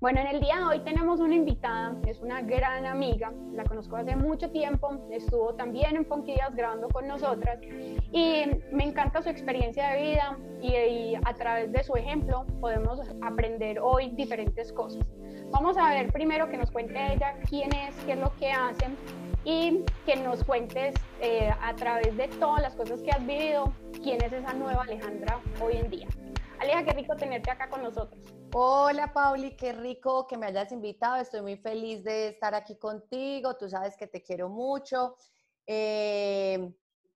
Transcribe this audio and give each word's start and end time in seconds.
Bueno, 0.00 0.20
en 0.20 0.28
el 0.28 0.40
día 0.40 0.56
de 0.56 0.64
hoy 0.64 0.78
tenemos 0.80 1.20
una 1.20 1.34
invitada, 1.34 1.94
es 2.06 2.20
una 2.20 2.40
gran 2.40 2.86
amiga, 2.86 3.34
la 3.52 3.64
conozco 3.64 3.96
hace 3.96 4.16
mucho 4.16 4.50
tiempo, 4.50 5.06
estuvo 5.10 5.52
también 5.56 5.94
en 5.94 6.24
Días 6.24 6.54
grabando 6.54 6.88
con 6.88 7.06
nosotras 7.06 7.58
y 8.10 8.44
me 8.72 8.84
encanta 8.84 9.20
su 9.20 9.28
experiencia 9.28 9.90
de 9.90 10.00
vida 10.00 10.38
y, 10.62 11.16
a 11.16 11.34
través 11.34 11.70
de 11.70 11.82
su 11.82 11.94
ejemplo 11.96 12.46
podemos 12.62 12.98
aprender 13.20 13.78
hoy 13.78 14.08
diferentes 14.12 14.72
cosas. 14.72 15.04
Vamos 15.50 15.76
a 15.76 15.90
ver 15.90 16.10
primero 16.10 16.48
que 16.48 16.56
nos 16.56 16.70
cuente 16.70 17.12
ella 17.12 17.34
quién 17.46 17.70
es, 17.74 17.94
qué 18.06 18.12
es 18.12 18.18
lo 18.18 18.34
que 18.36 18.52
hace 18.52 18.86
y 19.44 19.84
que 20.06 20.16
nos 20.16 20.42
cuentes 20.44 20.94
eh, 21.20 21.52
a 21.60 21.74
través 21.74 22.16
de 22.16 22.28
todas 22.28 22.62
las 22.62 22.74
cosas 22.74 23.02
que 23.02 23.10
has 23.10 23.26
vivido 23.26 23.70
quién 24.02 24.24
es 24.24 24.32
esa 24.32 24.54
nueva 24.54 24.84
Alejandra 24.84 25.40
hoy 25.62 25.76
en 25.76 25.90
día. 25.90 26.08
Aleja, 26.60 26.84
qué 26.84 26.92
rico 26.92 27.16
tenerte 27.16 27.50
acá 27.50 27.70
con 27.70 27.82
nosotros. 27.82 28.22
Hola 28.52 29.14
Pauli, 29.14 29.56
qué 29.56 29.72
rico 29.72 30.26
que 30.26 30.36
me 30.36 30.44
hayas 30.44 30.70
invitado. 30.72 31.16
Estoy 31.16 31.40
muy 31.40 31.56
feliz 31.56 32.04
de 32.04 32.28
estar 32.28 32.54
aquí 32.54 32.76
contigo. 32.76 33.56
Tú 33.56 33.70
sabes 33.70 33.96
que 33.96 34.06
te 34.06 34.22
quiero 34.22 34.50
mucho. 34.50 35.16
Eh, 35.66 36.70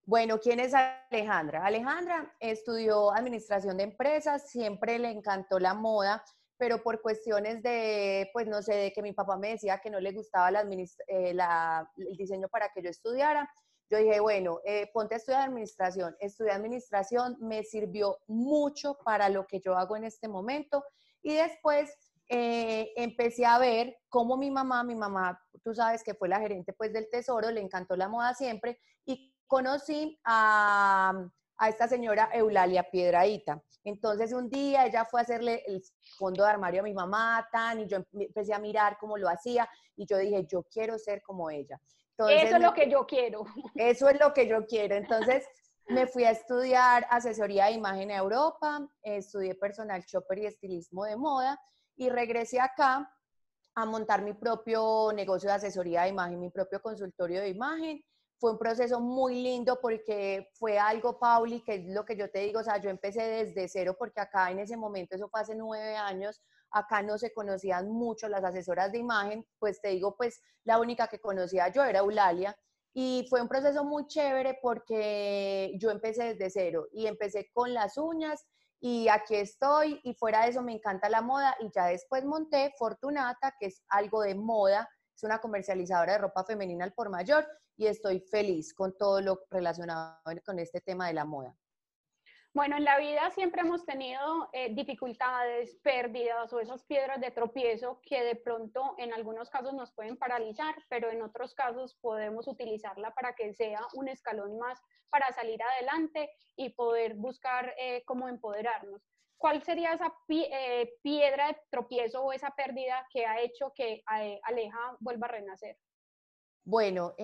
bueno, 0.06 0.40
¿quién 0.40 0.60
es 0.60 0.72
Alejandra? 0.72 1.62
Alejandra 1.62 2.34
estudió 2.40 3.12
administración 3.12 3.76
de 3.76 3.82
empresas, 3.82 4.48
siempre 4.48 4.98
le 4.98 5.10
encantó 5.10 5.58
la 5.58 5.74
moda, 5.74 6.24
pero 6.56 6.82
por 6.82 7.02
cuestiones 7.02 7.62
de, 7.62 8.30
pues 8.32 8.46
no 8.46 8.62
sé, 8.62 8.74
de 8.74 8.92
que 8.94 9.02
mi 9.02 9.12
papá 9.12 9.36
me 9.36 9.50
decía 9.50 9.78
que 9.78 9.90
no 9.90 10.00
le 10.00 10.12
gustaba 10.12 10.50
eh, 10.62 11.36
el 11.36 12.16
diseño 12.16 12.48
para 12.48 12.70
que 12.70 12.82
yo 12.82 12.88
estudiara. 12.88 13.52
Yo 13.90 13.98
dije, 13.98 14.20
bueno, 14.20 14.60
eh, 14.64 14.90
ponte 14.92 15.14
a 15.14 15.18
estudiar 15.18 15.42
administración. 15.42 16.16
Estudié 16.20 16.52
administración, 16.52 17.36
me 17.40 17.62
sirvió 17.62 18.18
mucho 18.26 18.98
para 19.04 19.28
lo 19.28 19.46
que 19.46 19.60
yo 19.60 19.76
hago 19.76 19.96
en 19.96 20.04
este 20.04 20.28
momento 20.28 20.84
y 21.22 21.34
después 21.34 21.90
eh, 22.28 22.92
empecé 22.96 23.44
a 23.44 23.58
ver 23.58 23.96
cómo 24.08 24.36
mi 24.36 24.50
mamá, 24.50 24.82
mi 24.84 24.94
mamá, 24.94 25.38
tú 25.62 25.74
sabes 25.74 26.02
que 26.02 26.14
fue 26.14 26.28
la 26.28 26.40
gerente 26.40 26.72
pues 26.72 26.92
del 26.92 27.08
tesoro, 27.10 27.50
le 27.50 27.60
encantó 27.60 27.96
la 27.96 28.08
moda 28.08 28.34
siempre 28.34 28.80
y 29.04 29.34
conocí 29.46 30.18
a, 30.24 31.12
a 31.58 31.68
esta 31.68 31.86
señora 31.86 32.30
Eulalia 32.32 32.88
Piedraíta. 32.90 33.62
Entonces 33.84 34.32
un 34.32 34.48
día 34.48 34.86
ella 34.86 35.04
fue 35.04 35.20
a 35.20 35.24
hacerle 35.24 35.62
el 35.66 35.82
fondo 36.16 36.44
de 36.44 36.50
armario 36.50 36.80
a 36.80 36.84
mi 36.84 36.94
mamá, 36.94 37.46
tan, 37.52 37.80
y 37.80 37.86
yo 37.86 37.98
empecé 38.14 38.54
a 38.54 38.58
mirar 38.58 38.96
cómo 38.98 39.18
lo 39.18 39.28
hacía 39.28 39.68
y 39.94 40.06
yo 40.06 40.16
dije, 40.16 40.46
yo 40.46 40.62
quiero 40.62 40.98
ser 40.98 41.22
como 41.22 41.50
ella. 41.50 41.78
Eso 42.18 42.56
es 42.56 42.62
lo 42.62 42.72
que 42.72 42.90
yo 42.90 43.06
quiero. 43.06 43.44
Eso 43.74 44.08
es 44.08 44.20
lo 44.20 44.32
que 44.32 44.46
yo 44.46 44.66
quiero. 44.66 44.94
Entonces 44.94 45.44
me 45.88 46.06
fui 46.06 46.24
a 46.24 46.30
estudiar 46.30 47.06
asesoría 47.10 47.66
de 47.66 47.72
imagen 47.72 48.10
a 48.10 48.16
Europa, 48.16 48.88
estudié 49.02 49.54
personal 49.54 50.02
shopper 50.02 50.38
y 50.38 50.46
estilismo 50.46 51.04
de 51.04 51.16
moda 51.16 51.60
y 51.96 52.08
regresé 52.08 52.60
acá 52.60 53.10
a 53.74 53.84
montar 53.84 54.22
mi 54.22 54.32
propio 54.34 55.12
negocio 55.12 55.48
de 55.48 55.56
asesoría 55.56 56.02
de 56.02 56.10
imagen, 56.10 56.40
mi 56.40 56.50
propio 56.50 56.80
consultorio 56.80 57.40
de 57.40 57.48
imagen. 57.48 58.02
Fue 58.38 58.52
un 58.52 58.58
proceso 58.58 59.00
muy 59.00 59.42
lindo 59.42 59.78
porque 59.80 60.50
fue 60.54 60.78
algo, 60.78 61.18
Pauli, 61.18 61.62
que 61.62 61.74
es 61.74 61.84
lo 61.86 62.04
que 62.04 62.16
yo 62.16 62.30
te 62.30 62.40
digo, 62.40 62.60
o 62.60 62.64
sea, 62.64 62.78
yo 62.78 62.90
empecé 62.90 63.22
desde 63.22 63.68
cero 63.68 63.96
porque 63.98 64.20
acá 64.20 64.50
en 64.50 64.58
ese 64.58 64.76
momento, 64.76 65.16
eso 65.16 65.28
fue 65.28 65.40
hace 65.40 65.54
nueve 65.54 65.96
años, 65.96 66.42
acá 66.74 67.02
no 67.02 67.16
se 67.18 67.32
conocían 67.32 67.88
mucho 67.88 68.28
las 68.28 68.44
asesoras 68.44 68.90
de 68.90 68.98
imagen, 68.98 69.46
pues 69.58 69.80
te 69.80 69.88
digo, 69.88 70.16
pues 70.16 70.42
la 70.64 70.78
única 70.80 71.06
que 71.06 71.20
conocía 71.20 71.68
yo 71.68 71.84
era 71.84 72.00
Eulalia 72.00 72.56
y 72.92 73.26
fue 73.30 73.40
un 73.40 73.48
proceso 73.48 73.84
muy 73.84 74.06
chévere 74.06 74.58
porque 74.60 75.72
yo 75.78 75.90
empecé 75.90 76.34
desde 76.34 76.50
cero 76.50 76.88
y 76.92 77.06
empecé 77.06 77.48
con 77.52 77.72
las 77.72 77.96
uñas 77.96 78.44
y 78.80 79.08
aquí 79.08 79.36
estoy 79.36 80.00
y 80.02 80.14
fuera 80.14 80.42
de 80.42 80.50
eso 80.50 80.62
me 80.62 80.72
encanta 80.72 81.08
la 81.08 81.22
moda 81.22 81.56
y 81.60 81.70
ya 81.72 81.86
después 81.86 82.24
monté 82.24 82.74
Fortunata, 82.76 83.54
que 83.58 83.66
es 83.66 83.82
algo 83.88 84.22
de 84.22 84.34
moda, 84.34 84.88
es 85.14 85.22
una 85.22 85.38
comercializadora 85.38 86.14
de 86.14 86.18
ropa 86.18 86.44
femenina 86.44 86.84
al 86.84 86.92
por 86.92 87.08
mayor 87.08 87.46
y 87.76 87.86
estoy 87.86 88.20
feliz 88.20 88.74
con 88.74 88.96
todo 88.98 89.20
lo 89.20 89.40
relacionado 89.48 90.18
con 90.44 90.58
este 90.58 90.80
tema 90.80 91.06
de 91.06 91.14
la 91.14 91.24
moda. 91.24 91.56
Bueno, 92.54 92.76
en 92.76 92.84
la 92.84 93.00
vida 93.00 93.32
siempre 93.32 93.62
hemos 93.62 93.84
tenido 93.84 94.48
eh, 94.52 94.72
dificultades, 94.72 95.76
pérdidas 95.82 96.52
o 96.52 96.60
esas 96.60 96.84
piedras 96.84 97.20
de 97.20 97.32
tropiezo 97.32 98.00
que 98.04 98.22
de 98.22 98.36
pronto 98.36 98.94
en 98.98 99.12
algunos 99.12 99.50
casos 99.50 99.74
nos 99.74 99.92
pueden 99.92 100.16
paralizar, 100.16 100.72
pero 100.88 101.10
en 101.10 101.22
otros 101.22 101.52
casos 101.52 101.98
podemos 102.00 102.46
utilizarla 102.46 103.12
para 103.12 103.34
que 103.34 103.52
sea 103.54 103.80
un 103.94 104.06
escalón 104.06 104.56
más 104.56 104.80
para 105.10 105.32
salir 105.32 105.60
adelante 105.64 106.30
y 106.54 106.70
poder 106.70 107.14
buscar 107.14 107.74
eh, 107.76 108.04
cómo 108.06 108.28
empoderarnos. 108.28 109.02
¿Cuál 109.36 109.60
sería 109.64 109.92
esa 109.92 110.14
eh, 110.28 110.92
piedra 111.02 111.48
de 111.48 111.58
tropiezo 111.72 112.22
o 112.22 112.32
esa 112.32 112.52
pérdida 112.52 113.04
que 113.12 113.26
ha 113.26 113.40
hecho 113.40 113.72
que 113.74 114.00
Aleja 114.06 114.96
vuelva 115.00 115.26
a 115.26 115.32
renacer? 115.32 115.76
Bueno, 116.64 117.16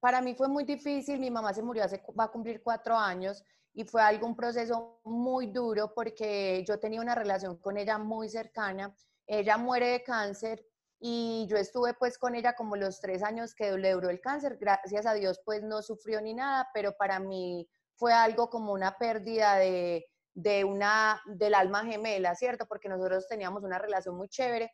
para 0.00 0.22
mí 0.22 0.34
fue 0.34 0.48
muy 0.48 0.64
difícil. 0.64 1.20
Mi 1.20 1.30
mamá 1.30 1.52
se 1.52 1.62
murió 1.62 1.84
hace, 1.84 2.02
va 2.18 2.24
a 2.24 2.32
cumplir 2.32 2.62
cuatro 2.62 2.96
años 2.96 3.44
y 3.74 3.84
fue 3.84 4.02
algo, 4.02 4.26
un 4.26 4.36
proceso 4.36 5.00
muy 5.04 5.46
duro 5.46 5.92
porque 5.94 6.64
yo 6.66 6.78
tenía 6.78 7.00
una 7.00 7.14
relación 7.14 7.56
con 7.58 7.78
ella 7.78 7.98
muy 7.98 8.28
cercana. 8.28 8.94
Ella 9.26 9.56
muere 9.56 9.88
de 9.88 10.02
cáncer 10.02 10.64
y 11.00 11.46
yo 11.48 11.56
estuve 11.56 11.94
pues 11.94 12.18
con 12.18 12.34
ella 12.34 12.54
como 12.54 12.76
los 12.76 13.00
tres 13.00 13.22
años 13.22 13.54
que 13.54 13.76
le 13.78 13.92
duró 13.92 14.10
el 14.10 14.20
cáncer. 14.20 14.58
Gracias 14.60 15.06
a 15.06 15.14
Dios 15.14 15.40
pues 15.44 15.62
no 15.62 15.82
sufrió 15.82 16.20
ni 16.20 16.34
nada, 16.34 16.68
pero 16.74 16.96
para 16.96 17.18
mí 17.18 17.68
fue 17.94 18.12
algo 18.12 18.50
como 18.50 18.72
una 18.72 18.98
pérdida 18.98 19.56
de, 19.56 20.06
de 20.34 20.64
una, 20.64 21.22
del 21.26 21.54
alma 21.54 21.84
gemela, 21.84 22.34
¿cierto? 22.34 22.66
Porque 22.66 22.88
nosotros 22.88 23.26
teníamos 23.28 23.62
una 23.62 23.78
relación 23.78 24.16
muy 24.16 24.28
chévere, 24.28 24.70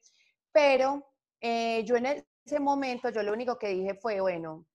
pero 0.52 1.06
eh, 1.40 1.84
yo 1.84 1.96
en 1.96 2.26
ese 2.48 2.60
momento, 2.60 3.10
yo 3.10 3.22
lo 3.22 3.32
único 3.34 3.58
que 3.58 3.68
dije 3.68 3.94
fue, 3.94 4.20
bueno, 4.20 4.66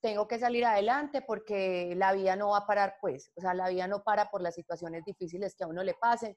tengo 0.00 0.26
que 0.26 0.40
salir 0.40 0.64
adelante 0.64 1.22
porque 1.22 1.94
la 1.96 2.12
vida 2.12 2.34
no 2.34 2.50
va 2.50 2.58
a 2.58 2.66
parar, 2.66 2.96
pues, 3.00 3.30
o 3.36 3.40
sea, 3.40 3.54
la 3.54 3.68
vida 3.68 3.86
no 3.86 4.02
para 4.02 4.28
por 4.28 4.42
las 4.42 4.56
situaciones 4.56 5.04
difíciles 5.04 5.54
que 5.54 5.62
a 5.62 5.68
uno 5.68 5.84
le 5.84 5.94
pasen. 5.94 6.36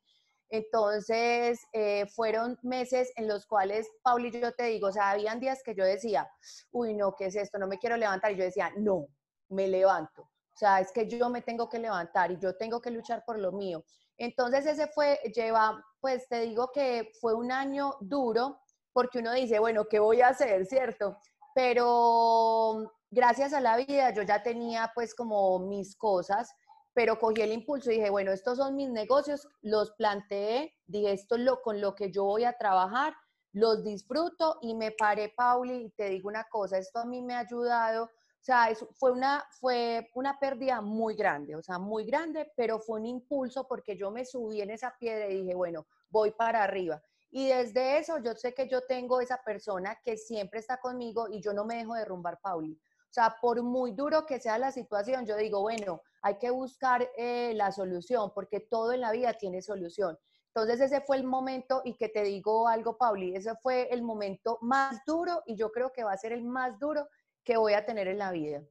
Entonces, 0.52 1.60
eh, 1.74 2.06
fueron 2.16 2.60
meses 2.62 3.12
en 3.16 3.28
los 3.28 3.48
cuales, 3.48 3.88
Pauli, 4.04 4.32
yo 4.32 4.52
te 4.52 4.66
digo, 4.66 4.90
o 4.90 4.92
sea, 4.92 5.10
habían 5.10 5.40
días 5.40 5.62
que 5.64 5.74
yo 5.74 5.84
decía, 5.84 6.30
uy, 6.72 6.94
no, 6.94 7.16
¿qué 7.16 7.26
es 7.26 7.36
esto? 7.36 7.58
No 7.58 7.68
me 7.68 7.80
quiero 7.80 7.98
levantar. 7.98 8.32
Y 8.32 8.38
yo 8.38 8.44
decía, 8.44 8.72
no, 8.78 9.08
me 9.50 9.68
levanto. 9.68 10.22
O 10.22 10.58
sea, 10.60 10.80
es 10.80 10.92
que 10.92 11.08
yo 11.08 11.30
me 11.30 11.42
tengo 11.42 11.68
que 11.68 11.80
levantar 11.80 12.32
y 12.32 12.38
yo 12.38 12.58
tengo 12.58 12.80
que 12.80 12.92
luchar 12.92 13.24
por 13.26 13.40
lo 13.40 13.52
mío. 13.52 13.84
Entonces, 14.18 14.66
ese 14.68 14.88
fue, 14.88 15.20
lleva, 15.34 15.84
pues 16.00 16.28
te 16.28 16.42
digo 16.42 16.72
que 16.72 17.12
fue 17.20 17.34
un 17.34 17.52
año 17.52 17.96
duro 18.02 18.60
porque 18.94 19.20
uno 19.20 19.34
dice, 19.34 19.60
bueno, 19.60 19.86
¿qué 19.86 20.00
voy 20.00 20.22
a 20.22 20.30
hacer? 20.30 20.66
¿Cierto? 20.66 21.18
Pero 21.56 22.94
gracias 23.12 23.54
a 23.54 23.62
la 23.62 23.78
vida 23.78 24.14
yo 24.14 24.22
ya 24.24 24.44
tenía 24.44 24.92
pues 24.94 25.16
como 25.16 25.60
mis 25.60 25.96
cosas, 25.96 26.54
pero 26.94 27.20
cogí 27.20 27.42
el 27.42 27.54
impulso 27.54 27.92
y 27.92 27.96
dije, 27.96 28.10
bueno, 28.10 28.32
estos 28.32 28.58
son 28.58 28.76
mis 28.76 28.90
negocios, 28.90 29.48
los 29.62 29.92
planteé, 29.92 30.76
dije, 30.86 31.14
esto 31.14 31.36
es 31.36 31.42
lo 31.42 31.62
con 31.62 31.82
lo 31.82 31.96
que 31.96 32.12
yo 32.12 32.26
voy 32.26 32.44
a 32.44 32.58
trabajar, 32.58 33.14
los 33.54 33.84
disfruto 33.84 34.58
y 34.62 34.76
me 34.76 34.92
paré, 34.92 35.34
Pauli, 35.36 35.86
y 35.86 35.90
te 35.92 36.10
digo 36.10 36.30
una 36.30 36.46
cosa, 36.50 36.78
esto 36.78 37.00
a 37.00 37.06
mí 37.06 37.22
me 37.22 37.36
ha 37.36 37.40
ayudado, 37.40 38.10
o 38.40 38.44
sea, 38.44 38.70
fue, 38.94 39.12
una, 39.12 39.44
fue 39.60 40.10
una 40.16 40.40
pérdida 40.40 40.82
muy 40.82 41.16
grande, 41.16 41.56
o 41.56 41.62
sea, 41.62 41.78
muy 41.78 42.06
grande, 42.06 42.52
pero 42.56 42.80
fue 42.80 43.00
un 43.00 43.06
impulso 43.06 43.68
porque 43.68 43.98
yo 43.98 44.12
me 44.12 44.26
subí 44.26 44.62
en 44.62 44.70
esa 44.70 44.96
piedra 44.98 45.28
y 45.28 45.42
dije, 45.42 45.56
bueno, 45.56 45.88
voy 46.10 46.32
para 46.32 46.64
arriba. 46.64 47.02
Y 47.32 47.50
desde 47.50 47.98
eso 47.98 48.18
yo 48.20 48.34
sé 48.36 48.54
que 48.54 48.68
yo 48.68 48.82
tengo 48.82 49.22
esa 49.22 49.42
persona 49.44 50.00
que 50.04 50.18
siempre 50.18 50.60
está 50.60 50.78
conmigo 50.78 51.28
y 51.30 51.42
yo 51.42 51.54
no 51.54 51.66
me 51.66 51.76
dejo 51.76 51.94
derrumbar, 51.94 52.40
Pauli. 52.42 52.74
O 52.74 53.14
sea, 53.14 53.36
por 53.42 53.62
muy 53.64 53.92
duro 53.92 54.26
que 54.26 54.40
sea 54.40 54.58
la 54.58 54.72
situación, 54.72 55.26
yo 55.26 55.36
digo, 55.36 55.62
bueno, 55.62 56.02
hay 56.22 56.38
que 56.38 56.52
buscar 56.52 57.10
eh, 57.18 57.54
la 57.56 57.72
solución 57.72 58.32
porque 58.34 58.60
todo 58.60 58.94
en 58.94 59.02
la 59.02 59.12
vida 59.12 59.34
tiene 59.34 59.62
solución. 59.62 60.18
Entonces 60.48 60.82
ese 60.82 61.02
fue 61.02 61.18
el 61.18 61.24
momento 61.24 61.82
y 61.86 61.96
que 61.96 62.10
te 62.10 62.24
digo 62.24 62.68
algo, 62.68 62.98
Pauli, 62.98 63.36
ese 63.36 63.56
fue 63.62 63.88
el 63.92 64.02
momento 64.02 64.58
más 64.62 65.04
duro 65.06 65.44
y 65.46 65.56
yo 65.56 65.72
creo 65.72 65.92
que 65.92 66.04
va 66.04 66.14
a 66.14 66.18
ser 66.18 66.34
el 66.34 66.44
más 66.44 66.80
duro 66.80 67.08
que 67.44 67.58
voy 67.58 67.74
a 67.74 67.86
tener 67.86 68.08
en 68.08 68.18
la 68.18 68.32
vida. 68.32 68.62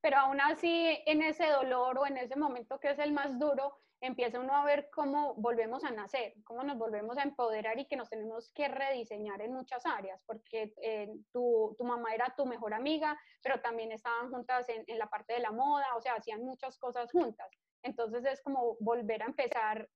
Pero 0.00 0.18
aún 0.18 0.40
así, 0.40 0.98
en 1.06 1.22
ese 1.22 1.46
dolor 1.48 1.98
o 1.98 2.06
en 2.06 2.16
ese 2.16 2.36
momento 2.36 2.80
que 2.80 2.90
es 2.90 2.98
el 2.98 3.12
más 3.12 3.38
duro, 3.38 3.78
empieza 4.02 4.40
uno 4.40 4.54
a 4.54 4.64
ver 4.64 4.90
cómo 4.90 5.34
volvemos 5.34 5.84
a 5.84 5.90
nacer, 5.92 6.34
cómo 6.44 6.64
nos 6.64 6.76
volvemos 6.76 7.16
a 7.16 7.22
empoderar 7.22 7.78
y 7.78 7.86
que 7.86 7.96
nos 7.96 8.10
tenemos 8.10 8.52
que 8.52 8.66
rediseñar 8.66 9.40
en 9.40 9.52
muchas 9.52 9.86
áreas, 9.86 10.22
porque 10.26 10.74
eh, 10.82 11.08
tu, 11.32 11.74
tu, 11.78 11.84
mamá 11.84 12.12
era 12.12 12.34
tu 12.36 12.44
mejor 12.44 12.74
amiga, 12.74 13.18
pero 13.42 13.60
también 13.60 13.92
estaban 13.92 14.28
juntas 14.30 14.68
en, 14.68 14.82
en, 14.88 14.98
la 14.98 15.06
parte 15.06 15.34
de 15.34 15.38
la 15.40 15.52
moda, 15.52 15.94
o 15.96 16.00
sea, 16.00 16.14
hacían 16.14 16.42
muchas 16.42 16.76
cosas 16.78 17.12
juntas. 17.12 17.48
Entonces 17.84 18.24
es 18.24 18.42
como 18.42 18.76
volver 18.80 19.22
a 19.22 19.26
empezar, 19.26 19.88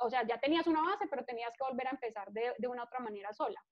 o 0.00 0.10
sea, 0.10 0.26
ya 0.26 0.38
tenías 0.38 0.66
una 0.66 0.82
base, 0.82 1.06
pero 1.08 1.24
tenías 1.24 1.54
que 1.56 1.64
volver 1.64 1.86
a 1.86 1.90
empezar 1.90 2.30
de, 2.32 2.52
de 2.58 2.68
una 2.68 2.84
otra 2.84 3.00
manera 3.00 3.32
sola. 3.32 3.62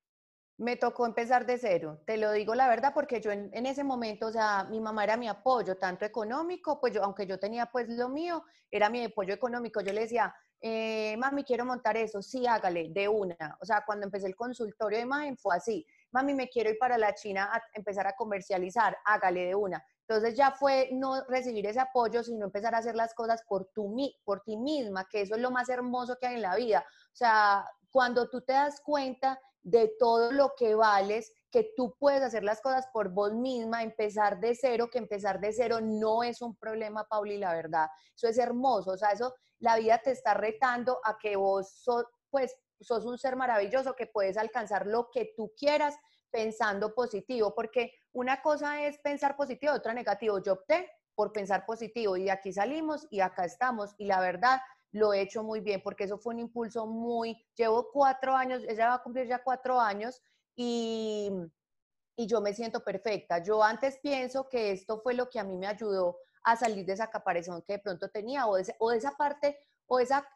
Me 0.59 0.77
tocó 0.77 1.07
empezar 1.07 1.47
de 1.47 1.59
cero, 1.59 2.01
te 2.07 2.17
lo 2.17 2.31
digo 2.31 2.55
la 2.55 2.69
verdad, 2.69 2.93
porque 2.95 3.21
yo 3.21 3.33
en, 3.33 3.67
ese 3.67 3.85
momento, 3.85 4.27
o 4.27 4.33
sea, 4.33 4.65
mi 4.65 4.81
mamá 4.81 5.03
era 5.03 5.17
mi 5.17 5.27
apoyo, 5.27 5.79
tanto 5.79 6.05
económico, 6.05 6.79
pues 6.81 6.95
yo, 6.95 7.03
aunque 7.03 7.27
yo 7.27 7.39
tenía 7.39 7.67
pues 7.67 7.89
lo 7.89 8.09
mío, 8.09 8.45
era 8.71 8.91
mi 8.91 9.05
apoyo 9.05 9.35
económico. 9.35 9.81
Yo 9.81 9.93
le 9.93 10.03
decía, 10.03 10.35
eh, 10.61 11.17
mami, 11.19 11.43
quiero 11.43 11.65
montar 11.65 11.97
eso, 11.97 12.23
sí, 12.23 12.47
hágale, 12.47 12.89
de 12.91 13.09
una. 13.09 13.59
O 13.61 13.65
sea, 13.65 13.83
cuando 13.85 14.07
empecé 14.07 14.27
el 14.27 14.37
consultorio 14.37 14.99
de 14.99 15.05
imagen 15.05 15.37
fue 15.37 15.57
así, 15.57 15.85
mami, 16.13 16.35
me 16.35 16.49
quiero 16.49 16.71
ir 16.71 16.79
para 16.79 16.97
la 16.99 17.15
China 17.15 17.51
a 17.53 17.61
empezar 17.75 18.07
a 18.07 18.13
comercializar, 18.13 18.97
hágale 19.05 19.47
de 19.47 19.55
una. 19.55 19.85
Entonces 20.07 20.37
ya 20.37 20.53
fue 20.53 20.91
no 20.93 21.25
recibir 21.29 21.67
ese 21.67 21.81
apoyo, 21.81 22.23
sino 22.23 22.45
empezar 22.45 22.75
a 22.75 22.79
hacer 22.79 22.95
las 22.95 23.15
cosas 23.15 23.43
por, 23.49 23.71
tu, 23.75 23.97
por 24.25 24.43
ti 24.43 24.57
misma, 24.57 25.09
que 25.11 25.23
eso 25.23 25.35
es 25.35 25.41
lo 25.41 25.51
más 25.51 25.69
hermoso 25.69 26.17
que 26.21 26.27
hay 26.27 26.35
en 26.37 26.43
la 26.43 26.55
vida. 26.55 26.85
O 27.13 27.17
sea, 27.17 27.65
cuando 27.91 28.29
tú 28.29 28.43
te 28.43 28.53
das 28.53 28.81
cuenta 28.81 29.41
de 29.63 29.95
todo 29.99 30.33
lo 30.33 30.55
que 30.57 30.75
vales, 30.75 31.33
que 31.51 31.73
tú 31.77 31.95
puedes 31.99 32.23
hacer 32.23 32.43
las 32.43 32.61
cosas 32.61 32.87
por 32.93 33.11
vos 33.11 33.33
misma, 33.35 33.83
empezar 33.83 34.41
de 34.41 34.55
cero, 34.55 34.89
que 34.91 34.99
empezar 34.99 35.41
de 35.41 35.53
cero 35.53 35.81
no 35.81 36.23
es 36.23 36.43
un 36.43 36.57
problema, 36.57 37.05
Pauli, 37.05 37.39
la 37.39 37.55
verdad. 37.55 37.89
Eso 38.17 38.29
es 38.29 38.39
hermoso, 38.39 38.93
o 38.93 38.97
sea, 38.97 39.11
eso, 39.11 39.35
la 39.59 39.77
vida 39.77 39.99
te 39.99 40.11
está 40.11 40.35
retando 40.35 41.01
a 41.05 41.17
que 41.19 41.37
vos 41.37 41.71
sos, 41.71 42.05
pues, 42.31 42.57
sos 42.81 43.05
un 43.05 43.19
ser 43.19 43.37
maravilloso, 43.37 43.95
que 43.95 44.07
puedes 44.07 44.37
alcanzar 44.37 44.87
lo 44.87 45.11
que 45.11 45.33
tú 45.37 45.53
quieras 45.57 45.97
pensando 46.31 46.95
positivo, 46.95 47.55
porque 47.55 47.93
una 48.13 48.43
cosa 48.43 48.83
es 48.83 48.99
pensar 48.99 49.37
positivo, 49.37 49.75
otra 49.75 49.93
negativo. 49.93 50.43
Yo 50.43 50.55
opté 50.55 50.91
por 51.15 51.33
pensar 51.33 51.65
positivo 51.67 52.17
y 52.17 52.25
de 52.25 52.31
aquí 52.31 52.53
salimos 52.53 53.07
y 53.11 53.21
acá 53.21 53.45
estamos 53.45 53.95
y 53.99 54.07
la 54.07 54.21
verdad 54.21 54.61
lo 54.93 55.13
he 55.13 55.23
hecho 55.23 55.43
muy 55.43 55.61
bien 55.61 55.83
porque 55.83 56.05
eso 56.05 56.19
fue 56.19 56.35
un 56.35 56.41
impulso 56.41 56.87
muy, 56.87 57.37
llevo 57.57 57.91
cuatro 57.93 58.35
años, 58.35 58.63
ella 58.69 58.89
va 58.89 58.95
a 58.95 59.03
cumplir 59.03 59.27
ya 59.27 59.43
cuatro 59.43 59.81
años 59.81 60.23
y, 60.55 61.31
y 62.17 62.27
yo 62.27 62.41
me 62.41 62.55
siento 62.55 62.85
perfecta. 62.85 63.43
Yo 63.43 63.63
antes 63.63 63.99
pienso 63.99 64.49
que 64.49 64.73
esto 64.73 65.01
fue 65.01 65.15
lo 65.15 65.29
que 65.29 65.41
a 65.41 65.45
mí 65.45 65.57
me 65.57 65.67
ayudó 65.67 66.19
a 66.45 66.57
salir 66.57 66.85
de 66.85 66.93
esa 66.93 67.11
caparazón 67.11 67.63
que 67.63 67.75
de 67.75 67.79
pronto 67.79 68.11
tenía 68.11 68.47
o 68.47 68.57
de, 68.57 68.75
o 68.79 68.93
esa 68.93 69.13
parte 69.13 69.59
o 69.87 69.99
esa 69.99 70.29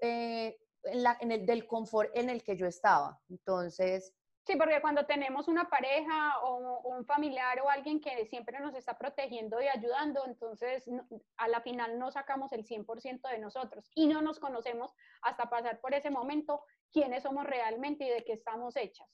eh, 0.00 0.58
en 0.84 1.02
la, 1.02 1.16
en 1.20 1.32
el, 1.32 1.46
del 1.46 1.66
confort 1.66 2.10
en 2.14 2.30
el 2.30 2.42
que 2.42 2.56
yo 2.56 2.66
estaba. 2.66 3.20
Entonces, 3.28 4.14
Sí, 4.50 4.56
porque 4.56 4.80
cuando 4.80 5.06
tenemos 5.06 5.46
una 5.46 5.70
pareja 5.70 6.40
o, 6.42 6.80
un 6.80 7.04
familiar 7.04 7.60
o 7.60 7.70
alguien 7.70 8.00
que 8.00 8.26
siempre 8.26 8.58
nos 8.58 8.74
está 8.74 8.98
protegiendo 8.98 9.62
y 9.62 9.68
ayudando, 9.68 10.24
entonces 10.26 10.90
a 11.36 11.46
la 11.46 11.60
final 11.60 12.00
no 12.00 12.10
sacamos 12.10 12.50
el 12.50 12.66
100% 12.66 13.30
de 13.30 13.38
nosotros 13.38 13.88
y 13.94 14.08
no 14.08 14.22
nos 14.22 14.40
conocemos 14.40 14.92
hasta 15.22 15.48
pasar 15.48 15.80
por 15.80 15.94
ese 15.94 16.10
momento 16.10 16.64
quiénes 16.92 17.22
somos 17.22 17.46
realmente 17.46 18.04
y 18.06 18.10
de 18.10 18.24
qué 18.24 18.32
estamos 18.32 18.74
hechas. 18.76 19.06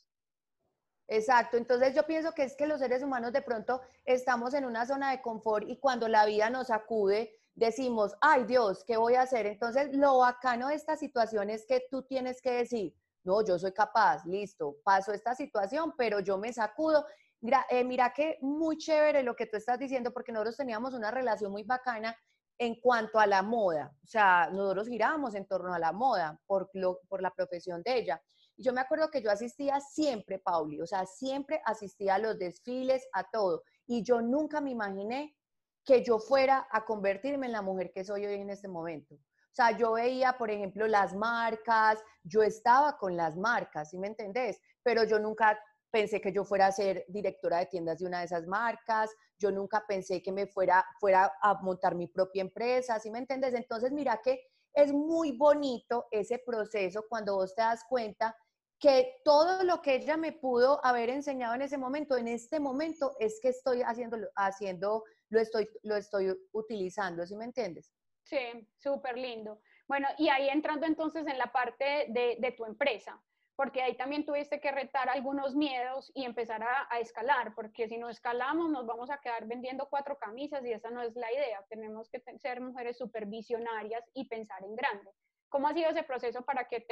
Exacto, 1.07 1.59
entonces 1.59 1.95
yo 1.95 2.05
pienso 2.05 2.33
que 2.33 2.45
es 2.45 2.57
que 2.57 2.67
los 2.67 2.81
seres 2.81 3.03
humanos 3.03 3.35
de 3.35 3.43
pronto 3.43 3.83
estamos 4.07 4.55
en 4.55 4.65
una 4.65 4.87
zona 4.87 5.11
de 5.11 5.21
confort 5.21 5.69
y 5.69 5.77
cuando 5.77 6.09
la 6.09 6.25
vida 6.25 6.49
nos 6.49 6.71
acude, 6.71 7.39
decimos, 7.55 8.17
ay 8.23 8.45
Dios, 8.45 8.85
¿qué 8.85 8.97
voy 8.97 9.17
a 9.17 9.23
hacer? 9.23 9.45
Entonces 9.45 9.95
lo 9.95 10.17
bacano 10.17 10.69
de 10.69 10.77
esta 10.77 10.97
situación 10.97 11.51
es 11.51 11.67
que 11.67 11.87
tú 11.91 12.05
tienes 12.05 12.41
que 12.41 12.53
decir, 12.53 12.95
no, 13.27 13.45
yo 13.45 13.59
soy 13.59 13.73
capaz, 13.73 14.25
listo, 14.25 14.77
paso 14.85 15.13
esta 15.13 15.35
situación, 15.35 15.95
pero 15.99 16.21
yo 16.21 16.39
me 16.39 16.53
sacudo. 16.53 17.05
Mira, 17.41 17.67
eh, 17.69 17.85
mira 17.85 18.13
que 18.15 18.39
muy 18.41 18.79
chévere 18.79 19.23
lo 19.23 19.35
que 19.35 19.47
tú 19.47 19.57
estás 19.57 19.79
diciendo, 19.79 20.13
porque 20.13 20.33
nosotros 20.33 20.57
teníamos 20.57 20.95
una 20.95 21.11
relación 21.11 21.51
muy 21.51 21.65
bacana 21.65 22.17
en 22.59 22.81
cuanto 22.81 23.19
a 23.19 23.27
la 23.27 23.43
moda. 23.43 23.93
O 24.03 24.07
sea, 24.07 24.49
nosotros 24.53 24.89
girábamos 24.89 25.35
en 25.35 25.47
torno 25.47 25.75
a 25.75 25.79
la 25.79 25.93
moda 25.93 26.41
por, 26.47 26.71
por 27.09 27.21
la 27.21 27.31
profesión 27.33 27.83
de 27.83 27.99
ella. 27.99 28.23
Y 28.57 28.63
yo 28.63 28.73
me 28.73 28.81
acuerdo 28.81 29.11
que 29.11 29.21
yo 29.21 29.31
asistía 29.31 29.81
siempre, 29.81 30.39
Pauli, 30.39 30.81
o 30.81 30.87
sea, 30.87 31.05
siempre 31.05 31.61
asistía 31.67 32.15
a 32.15 32.19
los 32.19 32.39
desfiles, 32.39 33.07
a 33.13 33.29
todo. 33.29 33.65
Y 33.87 34.03
yo 34.03 34.23
nunca 34.23 34.61
me 34.61 34.71
imaginé 34.71 35.37
que 35.85 36.03
yo 36.03 36.19
fuera 36.19 36.67
a 36.71 36.85
convertirme 36.85 37.47
en 37.47 37.53
la 37.53 37.63
mujer 37.63 37.93
que 37.93 38.05
soy 38.05 38.25
hoy 38.25 38.35
en 38.35 38.51
este 38.51 38.69
momento. 38.69 39.19
O 39.57 39.63
sea, 39.63 39.75
yo 39.75 39.93
veía, 39.93 40.37
por 40.37 40.51
ejemplo, 40.51 40.87
las 40.87 41.15
marcas, 41.15 41.99
yo 42.23 42.43
estaba 42.43 42.99
con 42.99 43.17
las 43.17 43.39
marcas, 43.39 43.89
¿sí 43.89 43.97
me 43.97 44.09
entendés? 44.09 44.61
Pero 44.83 45.05
yo 45.05 45.19
nunca 45.19 45.59
pensé 45.91 46.21
que 46.21 46.31
yo 46.31 46.45
fuera 46.45 46.67
a 46.67 46.73
ser 46.73 47.07
directora 47.09 47.61
de 47.61 47.65
tiendas 47.65 47.99
de 48.01 48.05
una 48.05 48.19
de 48.19 48.27
esas 48.27 48.47
marcas, 48.47 49.11
yo 49.39 49.51
nunca 49.51 49.83
pensé 49.89 50.23
que 50.23 50.31
me 50.31 50.47
fuera, 50.47 50.85
fuera 51.01 51.33
a 51.41 51.55
montar 51.63 51.95
mi 51.95 52.07
propia 52.07 52.43
empresa, 52.43 53.01
¿sí 53.01 53.11
me 53.11 53.19
entendés? 53.19 53.55
Entonces, 53.55 53.93
mira 53.93 54.21
que 54.23 54.43
es 54.75 54.93
muy 54.93 55.39
bonito 55.39 56.05
ese 56.11 56.39
proceso 56.39 57.07
cuando 57.09 57.37
vos 57.37 57.55
te 57.55 57.63
das 57.63 57.83
cuenta 57.89 58.37
que 58.79 59.23
todo 59.25 59.65
lo 59.65 59.81
que 59.81 59.95
ella 59.95 60.19
me 60.19 60.33
pudo 60.33 60.85
haber 60.85 61.09
enseñado 61.09 61.55
en 61.55 61.63
ese 61.63 61.79
momento, 61.79 62.19
en 62.19 62.29
este 62.29 62.61
momento 62.61 63.17
es 63.19 63.41
que 63.41 63.49
estoy 63.49 63.81
haciendo, 63.81 64.19
haciendo 64.35 65.03
lo 65.31 65.41
estoy, 65.41 65.67
lo 65.83 65.97
estoy 65.97 66.37
utilizando, 66.53 67.27
¿sí 67.27 67.35
me 67.37 67.47
entiendes? 67.47 67.91
Sí, 68.27 68.69
súper 68.77 69.17
lindo. 69.17 69.61
Bueno, 69.87 70.09
y 70.19 70.29
ahí 70.29 70.49
entrando 70.49 70.85
entonces 70.85 71.25
en 71.29 71.39
la 71.39 71.53
parte 71.53 72.07
de, 72.09 72.55
tu 72.57 72.65
empresa, 72.65 73.23
porque 73.55 73.83
ahí 73.83 73.97
también 73.97 74.27
tuviste 74.27 74.61
que 74.61 74.73
retar 74.73 75.09
algunos 75.09 75.55
miedos 75.55 76.11
y 76.13 76.25
empezar 76.25 76.61
a, 76.65 76.99
escalar, 76.99 77.55
porque 77.55 77.89
si 77.89 77.99
no 77.99 78.09
escalamos 78.09 78.69
nos 78.69 78.85
vamos 78.85 79.11
a 79.11 79.19
quedar 79.19 79.47
vendiendo 79.47 79.89
cuatro 79.89 80.19
camisas 80.19 80.65
y 80.65 80.73
esa 80.73 80.91
no 80.91 81.03
es 81.03 81.15
la 81.15 81.33
idea. 81.33 81.65
Tenemos 81.69 82.11
que 82.11 82.21
ser 82.39 82.61
mujeres 82.61 82.99
supervisionarias 82.99 84.03
y 84.13 84.27
pensar 84.27 84.65
en 84.65 84.75
grande. 84.75 85.13
¿Cómo 85.49 85.69
ha 85.69 85.75
sido 85.75 85.91
ese 85.91 86.03
proceso 86.03 86.45
para 86.45 86.67
que 86.67 86.85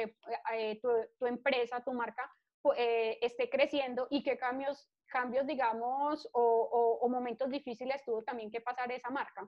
eh, 0.53 0.79
tu, 0.81 1.25
empresa, 1.25 1.83
tu 1.83 1.91
marca, 1.91 2.31
eh, 2.77 3.19
esté 3.21 3.49
creciendo 3.49 4.07
y 4.09 4.23
qué 4.23 4.37
cambios, 4.37 4.89
cambios 5.07 5.45
digamos, 5.45 6.29
o, 6.31 6.99
o 7.01 7.09
momentos 7.09 7.49
difíciles 7.49 8.01
tuvo 8.05 8.23
también 8.23 8.49
que 8.49 8.61
pasar 8.61 8.89
esa 8.93 9.09
marca? 9.09 9.45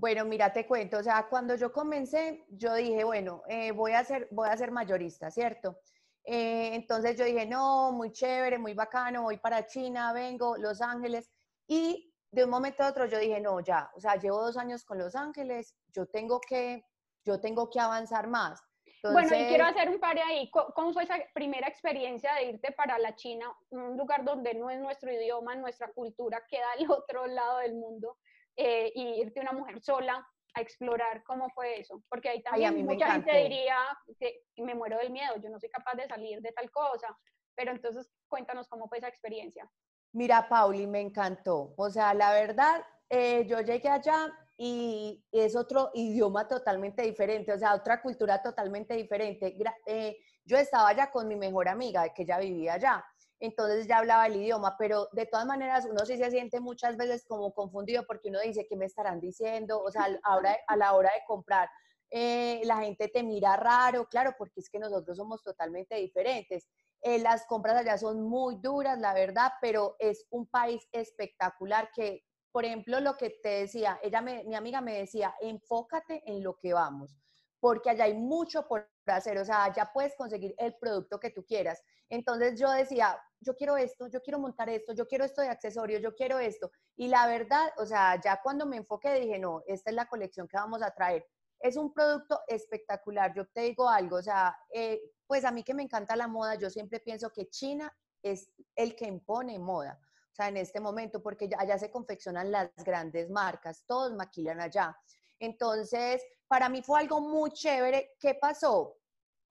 Bueno, 0.00 0.24
mira, 0.24 0.50
te 0.50 0.66
cuento, 0.66 0.96
o 0.96 1.02
sea, 1.02 1.26
cuando 1.28 1.56
yo 1.56 1.70
comencé, 1.70 2.46
yo 2.48 2.72
dije, 2.72 3.04
bueno, 3.04 3.42
eh, 3.48 3.70
voy, 3.72 3.92
a 3.92 4.02
ser, 4.02 4.28
voy 4.30 4.48
a 4.48 4.56
ser 4.56 4.70
mayorista, 4.70 5.30
¿cierto? 5.30 5.80
Eh, 6.24 6.70
entonces 6.72 7.18
yo 7.18 7.26
dije, 7.26 7.44
no, 7.44 7.92
muy 7.92 8.10
chévere, 8.10 8.56
muy 8.56 8.72
bacano, 8.72 9.24
voy 9.24 9.36
para 9.36 9.66
China, 9.66 10.14
vengo, 10.14 10.56
Los 10.56 10.80
Ángeles, 10.80 11.30
y 11.66 12.14
de 12.30 12.44
un 12.44 12.48
momento 12.48 12.82
a 12.82 12.88
otro 12.88 13.04
yo 13.04 13.18
dije, 13.18 13.42
no, 13.42 13.60
ya, 13.60 13.90
o 13.94 14.00
sea, 14.00 14.16
llevo 14.16 14.40
dos 14.40 14.56
años 14.56 14.84
con 14.84 14.96
Los 14.96 15.14
Ángeles, 15.14 15.76
yo 15.88 16.06
tengo 16.06 16.40
que, 16.40 16.82
yo 17.26 17.38
tengo 17.38 17.68
que 17.68 17.78
avanzar 17.78 18.26
más. 18.26 18.58
Bueno, 19.02 19.28
y 19.36 19.48
quiero 19.48 19.66
hacer 19.66 19.88
un 19.88 19.98
par 19.98 20.18
ahí. 20.18 20.50
¿Cómo 20.50 20.92
fue 20.92 21.04
esa 21.04 21.16
primera 21.34 21.68
experiencia 21.68 22.34
de 22.34 22.44
irte 22.44 22.72
para 22.72 22.98
la 22.98 23.14
China, 23.16 23.46
un 23.70 23.96
lugar 23.96 24.24
donde 24.24 24.54
no 24.54 24.70
es 24.70 24.80
nuestro 24.80 25.12
idioma, 25.12 25.54
nuestra 25.56 25.92
cultura, 25.92 26.42
queda 26.48 26.66
al 26.78 26.90
otro 26.90 27.26
lado 27.26 27.58
del 27.58 27.74
mundo? 27.74 28.18
Eh, 28.62 28.92
y 28.94 29.22
irte 29.22 29.40
una 29.40 29.52
mujer 29.52 29.80
sola 29.80 30.22
a 30.54 30.60
explorar 30.60 31.22
cómo 31.24 31.48
fue 31.50 31.80
eso, 31.80 32.02
porque 32.10 32.28
ahí 32.28 32.42
también 32.42 32.84
mucha 32.84 33.12
gente 33.12 33.34
diría 33.34 33.76
que 34.18 34.42
me 34.58 34.74
muero 34.74 34.98
del 34.98 35.10
miedo, 35.10 35.34
yo 35.42 35.48
no 35.48 35.58
soy 35.58 35.70
capaz 35.70 35.94
de 35.94 36.06
salir 36.06 36.42
de 36.42 36.52
tal 36.52 36.70
cosa, 36.70 37.16
pero 37.54 37.70
entonces 37.70 38.12
cuéntanos 38.28 38.68
cómo 38.68 38.86
fue 38.86 38.98
esa 38.98 39.08
experiencia. 39.08 39.66
Mira, 40.12 40.46
Pauli, 40.46 40.86
me 40.86 41.00
encantó. 41.00 41.72
O 41.78 41.88
sea, 41.88 42.12
la 42.12 42.32
verdad, 42.32 42.84
eh, 43.08 43.46
yo 43.46 43.60
llegué 43.60 43.88
allá 43.88 44.26
y 44.58 45.24
es 45.32 45.56
otro 45.56 45.90
idioma 45.94 46.46
totalmente 46.46 47.02
diferente, 47.02 47.54
o 47.54 47.58
sea, 47.58 47.74
otra 47.74 48.02
cultura 48.02 48.42
totalmente 48.42 48.92
diferente. 48.94 49.56
Eh, 49.86 50.18
yo 50.44 50.58
estaba 50.58 50.88
allá 50.88 51.10
con 51.10 51.26
mi 51.28 51.36
mejor 51.36 51.66
amiga, 51.66 52.12
que 52.12 52.26
ya 52.26 52.38
vivía 52.38 52.74
allá 52.74 53.02
entonces 53.40 53.86
ya 53.86 53.98
hablaba 53.98 54.26
el 54.26 54.36
idioma, 54.36 54.76
pero 54.78 55.08
de 55.12 55.26
todas 55.26 55.46
maneras 55.46 55.86
uno 55.90 56.04
sí 56.04 56.18
se 56.18 56.30
siente 56.30 56.60
muchas 56.60 56.96
veces 56.96 57.24
como 57.26 57.52
confundido 57.54 58.04
porque 58.06 58.28
uno 58.28 58.38
dice, 58.40 58.66
¿qué 58.68 58.76
me 58.76 58.84
estarán 58.84 59.18
diciendo? 59.18 59.82
O 59.82 59.90
sea, 59.90 60.04
a 60.68 60.76
la 60.76 60.94
hora 60.94 61.10
de 61.10 61.22
comprar, 61.26 61.68
eh, 62.10 62.60
la 62.64 62.78
gente 62.78 63.08
te 63.08 63.22
mira 63.22 63.56
raro, 63.56 64.06
claro, 64.06 64.34
porque 64.36 64.60
es 64.60 64.68
que 64.68 64.78
nosotros 64.78 65.16
somos 65.16 65.42
totalmente 65.42 65.96
diferentes. 65.96 66.68
Eh, 67.02 67.18
las 67.18 67.46
compras 67.46 67.76
allá 67.76 67.96
son 67.96 68.22
muy 68.22 68.56
duras, 68.56 68.98
la 68.98 69.14
verdad, 69.14 69.52
pero 69.62 69.96
es 69.98 70.26
un 70.30 70.46
país 70.46 70.86
espectacular 70.92 71.90
que, 71.94 72.22
por 72.52 72.66
ejemplo, 72.66 73.00
lo 73.00 73.16
que 73.16 73.30
te 73.42 73.48
decía, 73.60 73.98
ella 74.02 74.20
mi 74.20 74.54
amiga 74.54 74.82
me 74.82 74.98
decía, 74.98 75.34
enfócate 75.40 76.22
en 76.26 76.42
lo 76.42 76.58
que 76.58 76.74
vamos 76.74 77.16
porque 77.60 77.90
allá 77.90 78.04
hay 78.04 78.14
mucho 78.14 78.66
por 78.66 78.90
hacer, 79.06 79.38
o 79.38 79.44
sea, 79.44 79.72
ya 79.72 79.92
puedes 79.92 80.16
conseguir 80.16 80.54
el 80.58 80.74
producto 80.76 81.20
que 81.20 81.30
tú 81.30 81.44
quieras. 81.44 81.82
Entonces 82.08 82.58
yo 82.58 82.70
decía, 82.70 83.20
yo 83.40 83.56
quiero 83.56 83.76
esto, 83.76 84.06
yo 84.08 84.20
quiero 84.22 84.38
montar 84.38 84.68
esto, 84.68 84.92
yo 84.92 85.06
quiero 85.06 85.24
esto 85.24 85.40
de 85.42 85.48
accesorios, 85.48 86.02
yo 86.02 86.14
quiero 86.14 86.38
esto. 86.38 86.70
Y 86.96 87.08
la 87.08 87.26
verdad, 87.26 87.70
o 87.78 87.86
sea, 87.86 88.20
ya 88.20 88.40
cuando 88.42 88.66
me 88.66 88.76
enfoqué 88.76 89.14
dije, 89.14 89.38
no, 89.38 89.62
esta 89.66 89.90
es 89.90 89.96
la 89.96 90.08
colección 90.08 90.46
que 90.46 90.56
vamos 90.56 90.82
a 90.82 90.90
traer. 90.90 91.26
Es 91.58 91.76
un 91.76 91.92
producto 91.92 92.40
espectacular, 92.46 93.34
yo 93.34 93.46
te 93.46 93.62
digo 93.62 93.88
algo, 93.88 94.16
o 94.16 94.22
sea, 94.22 94.56
eh, 94.72 95.00
pues 95.26 95.44
a 95.44 95.50
mí 95.50 95.62
que 95.62 95.74
me 95.74 95.82
encanta 95.82 96.16
la 96.16 96.28
moda, 96.28 96.54
yo 96.54 96.70
siempre 96.70 97.00
pienso 97.00 97.30
que 97.30 97.48
China 97.48 97.92
es 98.22 98.50
el 98.74 98.94
que 98.94 99.06
impone 99.06 99.58
moda. 99.58 99.98
O 100.32 100.34
sea, 100.34 100.48
en 100.48 100.56
este 100.56 100.80
momento, 100.80 101.22
porque 101.22 101.50
allá 101.58 101.78
se 101.78 101.90
confeccionan 101.90 102.50
las 102.50 102.70
grandes 102.76 103.30
marcas, 103.30 103.84
todos 103.86 104.14
maquilan 104.14 104.60
allá. 104.60 104.96
Entonces, 105.38 106.22
para 106.46 106.68
mí 106.68 106.82
fue 106.82 107.00
algo 107.00 107.20
muy 107.20 107.50
chévere. 107.50 108.12
¿Qué 108.18 108.34
pasó? 108.34 108.98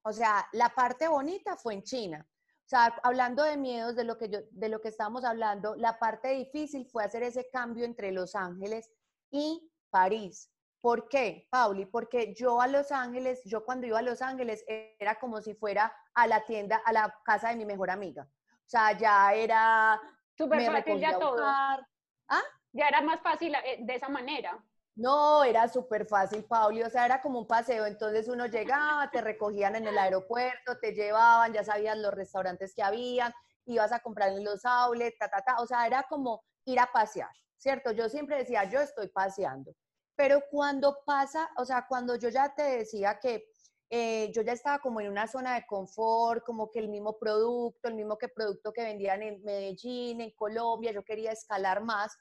O 0.03 0.13
sea, 0.13 0.47
la 0.53 0.69
parte 0.69 1.07
bonita 1.07 1.57
fue 1.57 1.73
en 1.73 1.83
China. 1.83 2.27
O 2.69 2.75
sea, 2.75 2.95
hablando 3.01 3.41
de 3.41 3.57
miedos, 3.57 3.95
de 3.95 4.03
lo 4.03 4.19
que 4.19 4.29
yo, 4.29 4.41
de 4.51 4.69
lo 4.69 4.79
que 4.79 4.89
estábamos 4.89 5.25
hablando, 5.25 5.75
la 5.75 5.97
parte 5.97 6.27
difícil 6.27 6.85
fue 6.85 7.03
hacer 7.03 7.23
ese 7.23 7.49
cambio 7.49 7.83
entre 7.83 8.11
Los 8.11 8.35
Ángeles 8.35 8.91
y 9.31 9.71
París. 9.89 10.51
¿Por 10.79 11.09
qué, 11.09 11.47
Pauli? 11.49 11.87
Porque 11.87 12.35
yo 12.35 12.61
a 12.61 12.67
Los 12.67 12.91
Ángeles, 12.91 13.41
yo 13.43 13.65
cuando 13.65 13.87
iba 13.87 13.97
a 13.97 14.03
Los 14.03 14.21
Ángeles 14.21 14.63
era 14.67 15.15
como 15.15 15.41
si 15.41 15.55
fuera 15.55 15.91
a 16.13 16.27
la 16.27 16.45
tienda, 16.45 16.79
a 16.85 16.93
la 16.93 17.19
casa 17.25 17.49
de 17.49 17.55
mi 17.55 17.65
mejor 17.65 17.89
amiga. 17.89 18.29
O 18.51 18.69
sea, 18.69 18.95
ya 18.95 19.33
era... 19.33 19.99
Súper 20.37 20.63
fácil 20.67 20.99
ya 20.99 21.17
todo. 21.17 21.43
¿Ah? 21.43 22.43
Ya 22.71 22.87
era 22.87 23.01
más 23.01 23.19
fácil 23.21 23.55
eh, 23.65 23.79
de 23.81 23.95
esa 23.95 24.09
manera. 24.09 24.63
No, 24.95 25.43
era 25.43 25.67
súper 25.67 26.05
fácil, 26.05 26.43
Pauli. 26.43 26.83
O 26.83 26.89
sea, 26.89 27.05
era 27.05 27.21
como 27.21 27.39
un 27.39 27.47
paseo. 27.47 27.85
Entonces 27.85 28.27
uno 28.27 28.47
llegaba, 28.47 29.09
te 29.11 29.21
recogían 29.21 29.75
en 29.75 29.87
el 29.87 29.97
aeropuerto, 29.97 30.77
te 30.79 30.93
llevaban, 30.93 31.53
ya 31.53 31.63
sabías 31.63 31.97
los 31.97 32.13
restaurantes 32.13 32.73
que 32.75 32.83
habían, 32.83 33.33
ibas 33.65 33.91
a 33.91 33.99
comprar 33.99 34.29
en 34.29 34.43
los 34.43 34.65
outlets, 34.65 35.17
ta, 35.17 35.29
ta, 35.29 35.41
ta. 35.41 35.57
O 35.59 35.67
sea, 35.67 35.87
era 35.87 36.03
como 36.09 36.43
ir 36.65 36.79
a 36.79 36.91
pasear, 36.91 37.31
¿cierto? 37.57 37.91
Yo 37.91 38.09
siempre 38.09 38.37
decía, 38.37 38.65
yo 38.65 38.81
estoy 38.81 39.07
paseando. 39.07 39.73
Pero 40.15 40.41
cuando 40.51 40.97
pasa, 41.05 41.49
o 41.55 41.63
sea, 41.63 41.85
cuando 41.87 42.15
yo 42.17 42.27
ya 42.27 42.53
te 42.53 42.63
decía 42.63 43.19
que 43.19 43.45
eh, 43.91 44.31
yo 44.35 44.43
ya 44.43 44.51
estaba 44.51 44.79
como 44.79 45.01
en 45.01 45.09
una 45.09 45.27
zona 45.27 45.55
de 45.55 45.65
confort, 45.65 46.43
como 46.43 46.69
que 46.69 46.79
el 46.79 46.89
mismo 46.89 47.17
producto, 47.17 47.87
el 47.87 47.95
mismo 47.95 48.17
que 48.17 48.27
producto 48.27 48.71
que 48.71 48.83
vendían 48.83 49.23
en 49.23 49.41
Medellín, 49.43 50.21
en 50.21 50.31
Colombia, 50.35 50.91
yo 50.91 51.03
quería 51.03 51.31
escalar 51.31 51.81
más. 51.81 52.15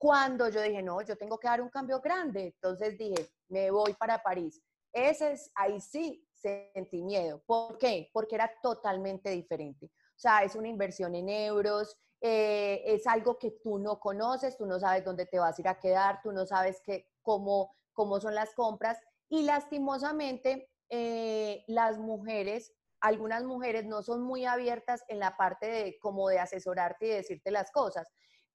Cuando 0.00 0.48
yo 0.48 0.62
dije, 0.62 0.82
no, 0.82 1.02
yo 1.02 1.14
tengo 1.14 1.38
que 1.38 1.46
dar 1.46 1.60
un 1.60 1.68
cambio 1.68 2.00
grande, 2.00 2.54
entonces 2.54 2.96
dije, 2.96 3.28
me 3.48 3.70
voy 3.70 3.92
para 3.92 4.22
París. 4.22 4.62
Ese 4.90 5.32
es, 5.32 5.52
ahí 5.54 5.78
sí 5.78 6.26
sentí 6.32 7.02
miedo. 7.02 7.42
¿Por 7.44 7.76
qué? 7.76 8.08
Porque 8.10 8.36
era 8.36 8.50
totalmente 8.62 9.28
diferente. 9.28 9.86
O 9.86 10.18
sea, 10.18 10.42
es 10.42 10.54
una 10.54 10.68
inversión 10.68 11.14
en 11.14 11.28
euros, 11.28 11.98
eh, 12.22 12.82
es 12.86 13.06
algo 13.06 13.36
que 13.38 13.50
tú 13.62 13.78
no 13.78 14.00
conoces, 14.00 14.56
tú 14.56 14.64
no 14.64 14.80
sabes 14.80 15.04
dónde 15.04 15.26
te 15.26 15.38
vas 15.38 15.58
a 15.58 15.60
ir 15.60 15.68
a 15.68 15.78
quedar, 15.78 16.20
tú 16.22 16.32
no 16.32 16.46
sabes 16.46 16.80
que, 16.80 17.10
cómo, 17.20 17.76
cómo 17.92 18.20
son 18.20 18.34
las 18.34 18.54
compras. 18.54 18.98
Y 19.28 19.42
lastimosamente, 19.42 20.70
eh, 20.88 21.62
las 21.68 21.98
mujeres, 21.98 22.72
algunas 23.02 23.44
mujeres 23.44 23.84
no 23.84 24.02
son 24.02 24.22
muy 24.22 24.46
abiertas 24.46 25.04
en 25.08 25.18
la 25.18 25.36
parte 25.36 25.66
de 25.66 25.98
como 26.00 26.30
de 26.30 26.38
asesorarte 26.38 27.06
y 27.06 27.10
decirte 27.10 27.50
las 27.50 27.70
cosas. 27.70 28.08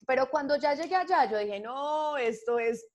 Pero 0.08 0.30
cuando 0.30 0.56
ya 0.58 0.74
llegué 0.74 0.96
allá, 0.96 1.30
yo 1.30 1.38
dije, 1.38 1.60
no, 1.60 2.18
esto 2.18 2.60
es, 2.60 2.88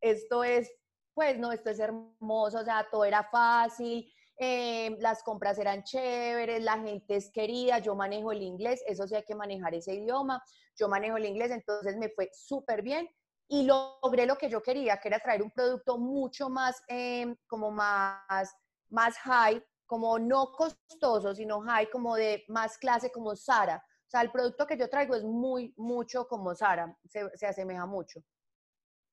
esto 0.00 0.44
es, 0.44 0.70
pues 1.14 1.38
no, 1.38 1.52
esto 1.52 1.70
es 1.70 1.80
hermoso, 1.80 2.58
o 2.60 2.64
sea, 2.64 2.86
todo 2.90 3.04
era 3.04 3.24
fácil, 3.24 4.10
eh, 4.38 4.96
las 5.00 5.22
compras 5.22 5.58
eran 5.58 5.82
chéveres, 5.82 6.62
la 6.62 6.78
gente 6.78 7.16
es 7.16 7.30
querida, 7.32 7.80
yo 7.80 7.94
manejo 7.96 8.30
el 8.30 8.42
inglés, 8.42 8.82
eso 8.86 9.06
sí 9.08 9.16
hay 9.16 9.24
que 9.24 9.34
manejar 9.34 9.74
ese 9.74 9.94
idioma, 9.94 10.42
yo 10.76 10.88
manejo 10.88 11.16
el 11.16 11.26
inglés, 11.26 11.50
entonces 11.50 11.96
me 11.96 12.08
fue 12.10 12.30
súper 12.32 12.82
bien 12.82 13.08
y 13.48 13.64
logré 13.64 14.26
lo 14.26 14.36
que 14.36 14.50
yo 14.50 14.62
quería, 14.62 15.00
que 15.00 15.08
era 15.08 15.18
traer 15.18 15.42
un 15.42 15.50
producto 15.50 15.98
mucho 15.98 16.50
más, 16.50 16.80
eh, 16.88 17.34
como 17.46 17.70
más, 17.70 18.54
más 18.90 19.16
high, 19.18 19.60
como 19.86 20.18
no 20.18 20.52
costoso, 20.52 21.34
sino 21.34 21.60
high, 21.62 21.88
como 21.90 22.14
de 22.14 22.44
más 22.48 22.76
clase, 22.76 23.10
como 23.10 23.34
Sara. 23.34 23.82
O 24.08 24.10
sea, 24.10 24.22
el 24.22 24.30
producto 24.30 24.66
que 24.66 24.78
yo 24.78 24.88
traigo 24.88 25.14
es 25.14 25.22
muy, 25.22 25.74
mucho 25.76 26.26
como 26.26 26.54
Sara, 26.54 26.96
se, 27.04 27.28
se 27.36 27.46
asemeja 27.46 27.84
mucho. 27.84 28.20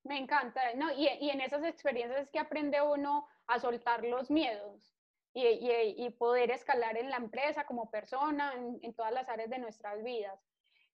Me 0.06 0.18
encanta, 0.18 0.62
¿no? 0.76 0.90
Y, 0.94 1.10
y, 1.20 1.32
en 1.32 1.42
esas 1.42 1.64
experiencias 1.66 2.22
es 2.22 2.32
que 2.32 2.40
aprende 2.40 2.82
uno 2.82 3.28
a 3.48 3.60
soltar 3.60 4.06
los 4.06 4.32
miedos 4.32 4.96
y, 5.34 6.10
poder 6.12 6.52
escalar 6.52 6.98
en 6.98 7.10
la 7.10 7.18
empresa 7.18 7.66
como 7.66 7.92
persona, 7.92 8.54
en, 8.54 8.94
todas 8.94 9.12
las 9.12 9.28
áreas 9.28 9.50
de 9.50 9.60
nuestras 9.60 10.02
vidas. 10.02 10.40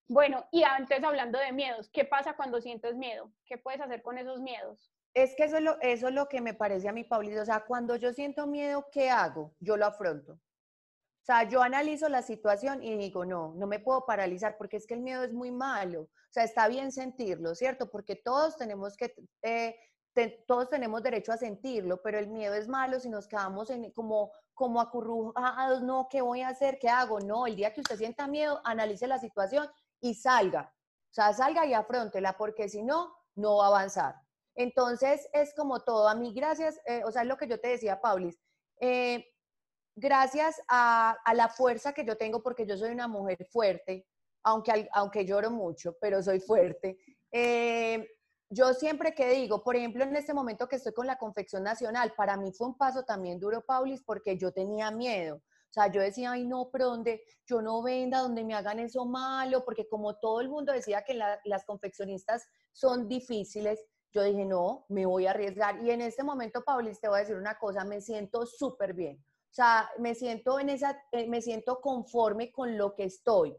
Bueno, 0.08 0.44
y 0.50 0.64
antes 0.64 1.04
hablando 1.04 1.38
de 1.38 1.52
miedos, 1.52 1.88
¿qué 1.90 2.04
pasa 2.04 2.34
cuando 2.34 2.60
sientes 2.60 2.96
miedo? 2.96 3.30
¿Qué 3.46 3.56
puedes 3.56 3.80
hacer 3.80 4.02
con 4.02 4.18
esos 4.18 4.40
miedos? 4.40 4.92
Es 5.14 5.36
que 5.36 5.44
eso 5.44 5.58
es 5.58 5.62
lo, 5.62 5.80
eso 5.80 6.08
es 6.08 6.14
lo 6.14 6.28
que 6.28 6.40
me 6.40 6.54
parece 6.54 6.88
a 6.88 6.92
mí, 6.92 7.04
Paulito. 7.04 7.40
O 7.40 7.44
sea, 7.44 7.60
cuando 7.60 7.94
yo 7.96 8.12
siento 8.12 8.46
miedo, 8.46 8.88
¿qué 8.90 9.10
hago? 9.10 9.54
Yo 9.60 9.76
lo 9.76 9.86
afronto. 9.86 10.40
O 11.22 11.24
sea, 11.24 11.48
yo 11.48 11.62
analizo 11.62 12.08
la 12.08 12.22
situación 12.22 12.82
y 12.82 12.96
digo, 12.96 13.24
no, 13.24 13.54
no 13.54 13.68
me 13.68 13.78
puedo 13.78 14.04
paralizar 14.04 14.56
porque 14.58 14.76
es 14.76 14.86
que 14.86 14.94
el 14.94 15.02
miedo 15.02 15.22
es 15.22 15.32
muy 15.32 15.52
malo. 15.52 16.02
O 16.02 16.32
sea, 16.32 16.42
está 16.42 16.66
bien 16.66 16.90
sentirlo, 16.90 17.54
¿cierto? 17.54 17.90
Porque 17.90 18.16
todos 18.16 18.56
tenemos 18.56 18.96
que 18.96 19.14
eh, 19.42 19.76
todos 20.46 20.68
tenemos 20.68 21.02
derecho 21.02 21.32
a 21.32 21.36
sentirlo, 21.36 22.02
pero 22.02 22.18
el 22.18 22.28
miedo 22.28 22.54
es 22.54 22.68
malo 22.68 23.00
si 23.00 23.08
nos 23.08 23.26
quedamos 23.26 23.70
en, 23.70 23.90
como, 23.92 24.32
como 24.52 24.80
acurrujados, 24.80 25.82
no, 25.82 26.08
¿qué 26.10 26.20
voy 26.20 26.42
a 26.42 26.48
hacer? 26.48 26.78
¿Qué 26.78 26.88
hago? 26.88 27.20
No, 27.20 27.46
el 27.46 27.56
día 27.56 27.72
que 27.72 27.80
usted 27.80 27.96
sienta 27.96 28.26
miedo, 28.26 28.60
analice 28.64 29.06
la 29.06 29.18
situación 29.18 29.68
y 30.00 30.14
salga. 30.14 30.74
O 31.10 31.14
sea, 31.14 31.32
salga 31.32 31.66
y 31.66 31.72
afrontela, 31.72 32.36
porque 32.36 32.68
si 32.68 32.82
no, 32.82 33.14
no 33.34 33.58
va 33.58 33.66
a 33.66 33.68
avanzar. 33.68 34.16
Entonces, 34.54 35.28
es 35.32 35.54
como 35.54 35.80
todo. 35.80 36.08
A 36.08 36.14
mí, 36.14 36.34
gracias, 36.34 36.78
eh, 36.86 37.02
o 37.04 37.10
sea, 37.10 37.22
es 37.22 37.28
lo 37.28 37.36
que 37.36 37.48
yo 37.48 37.58
te 37.58 37.68
decía, 37.68 38.00
Paulis, 38.00 38.38
eh, 38.80 39.26
gracias 39.94 40.60
a, 40.68 41.16
a, 41.24 41.34
la 41.34 41.48
fuerza 41.48 41.92
que 41.92 42.04
yo 42.04 42.16
tengo, 42.16 42.42
porque 42.42 42.66
yo 42.66 42.76
soy 42.76 42.90
una 42.90 43.08
mujer 43.08 43.46
fuerte, 43.50 44.06
aunque, 44.42 44.88
aunque 44.92 45.24
lloro 45.24 45.50
mucho, 45.50 45.96
pero 46.00 46.22
soy 46.22 46.40
fuerte. 46.40 46.98
Eh, 47.30 48.06
yo 48.50 48.74
siempre 48.74 49.14
que 49.14 49.30
digo, 49.30 49.62
por 49.62 49.76
ejemplo, 49.76 50.04
en 50.04 50.14
este 50.14 50.34
momento 50.34 50.68
que 50.68 50.76
estoy 50.76 50.92
con 50.92 51.06
la 51.06 51.16
confección 51.16 51.62
nacional, 51.62 52.12
para 52.14 52.36
mí 52.36 52.52
fue 52.52 52.66
un 52.66 52.76
paso 52.76 53.02
también 53.02 53.40
duro, 53.40 53.64
Paulis, 53.64 54.02
porque 54.02 54.36
yo 54.36 54.52
tenía 54.52 54.90
miedo. 54.90 55.36
O 55.36 55.72
sea, 55.72 55.90
yo 55.90 56.02
decía, 56.02 56.32
ay, 56.32 56.44
no, 56.44 56.68
pero 56.70 56.88
donde 56.88 57.22
yo 57.46 57.62
no 57.62 57.82
venda, 57.82 58.18
donde 58.18 58.44
me 58.44 58.52
hagan 58.52 58.78
eso 58.78 59.06
malo, 59.06 59.64
porque 59.64 59.88
como 59.88 60.18
todo 60.18 60.42
el 60.42 60.50
mundo 60.50 60.70
decía 60.70 61.02
que 61.02 61.14
las 61.14 61.64
confeccionistas 61.64 62.46
son 62.72 63.08
difíciles, 63.08 63.82
yo 64.12 64.22
dije, 64.22 64.44
no, 64.44 64.84
me 64.90 65.06
voy 65.06 65.26
a 65.26 65.30
arriesgar. 65.30 65.82
Y 65.82 65.90
en 65.90 66.02
este 66.02 66.22
momento, 66.22 66.62
Paulis, 66.62 67.00
te 67.00 67.08
voy 67.08 67.16
a 67.16 67.20
decir 67.20 67.36
una 67.36 67.58
cosa, 67.58 67.86
me 67.86 68.02
siento 68.02 68.44
súper 68.44 68.92
bien. 68.92 69.24
O 69.52 69.54
sea, 69.54 69.90
me 69.98 70.14
siento, 70.14 70.58
en 70.58 70.70
esa, 70.70 71.04
eh, 71.12 71.28
me 71.28 71.42
siento 71.42 71.78
conforme 71.82 72.50
con 72.50 72.78
lo 72.78 72.94
que 72.94 73.04
estoy 73.04 73.54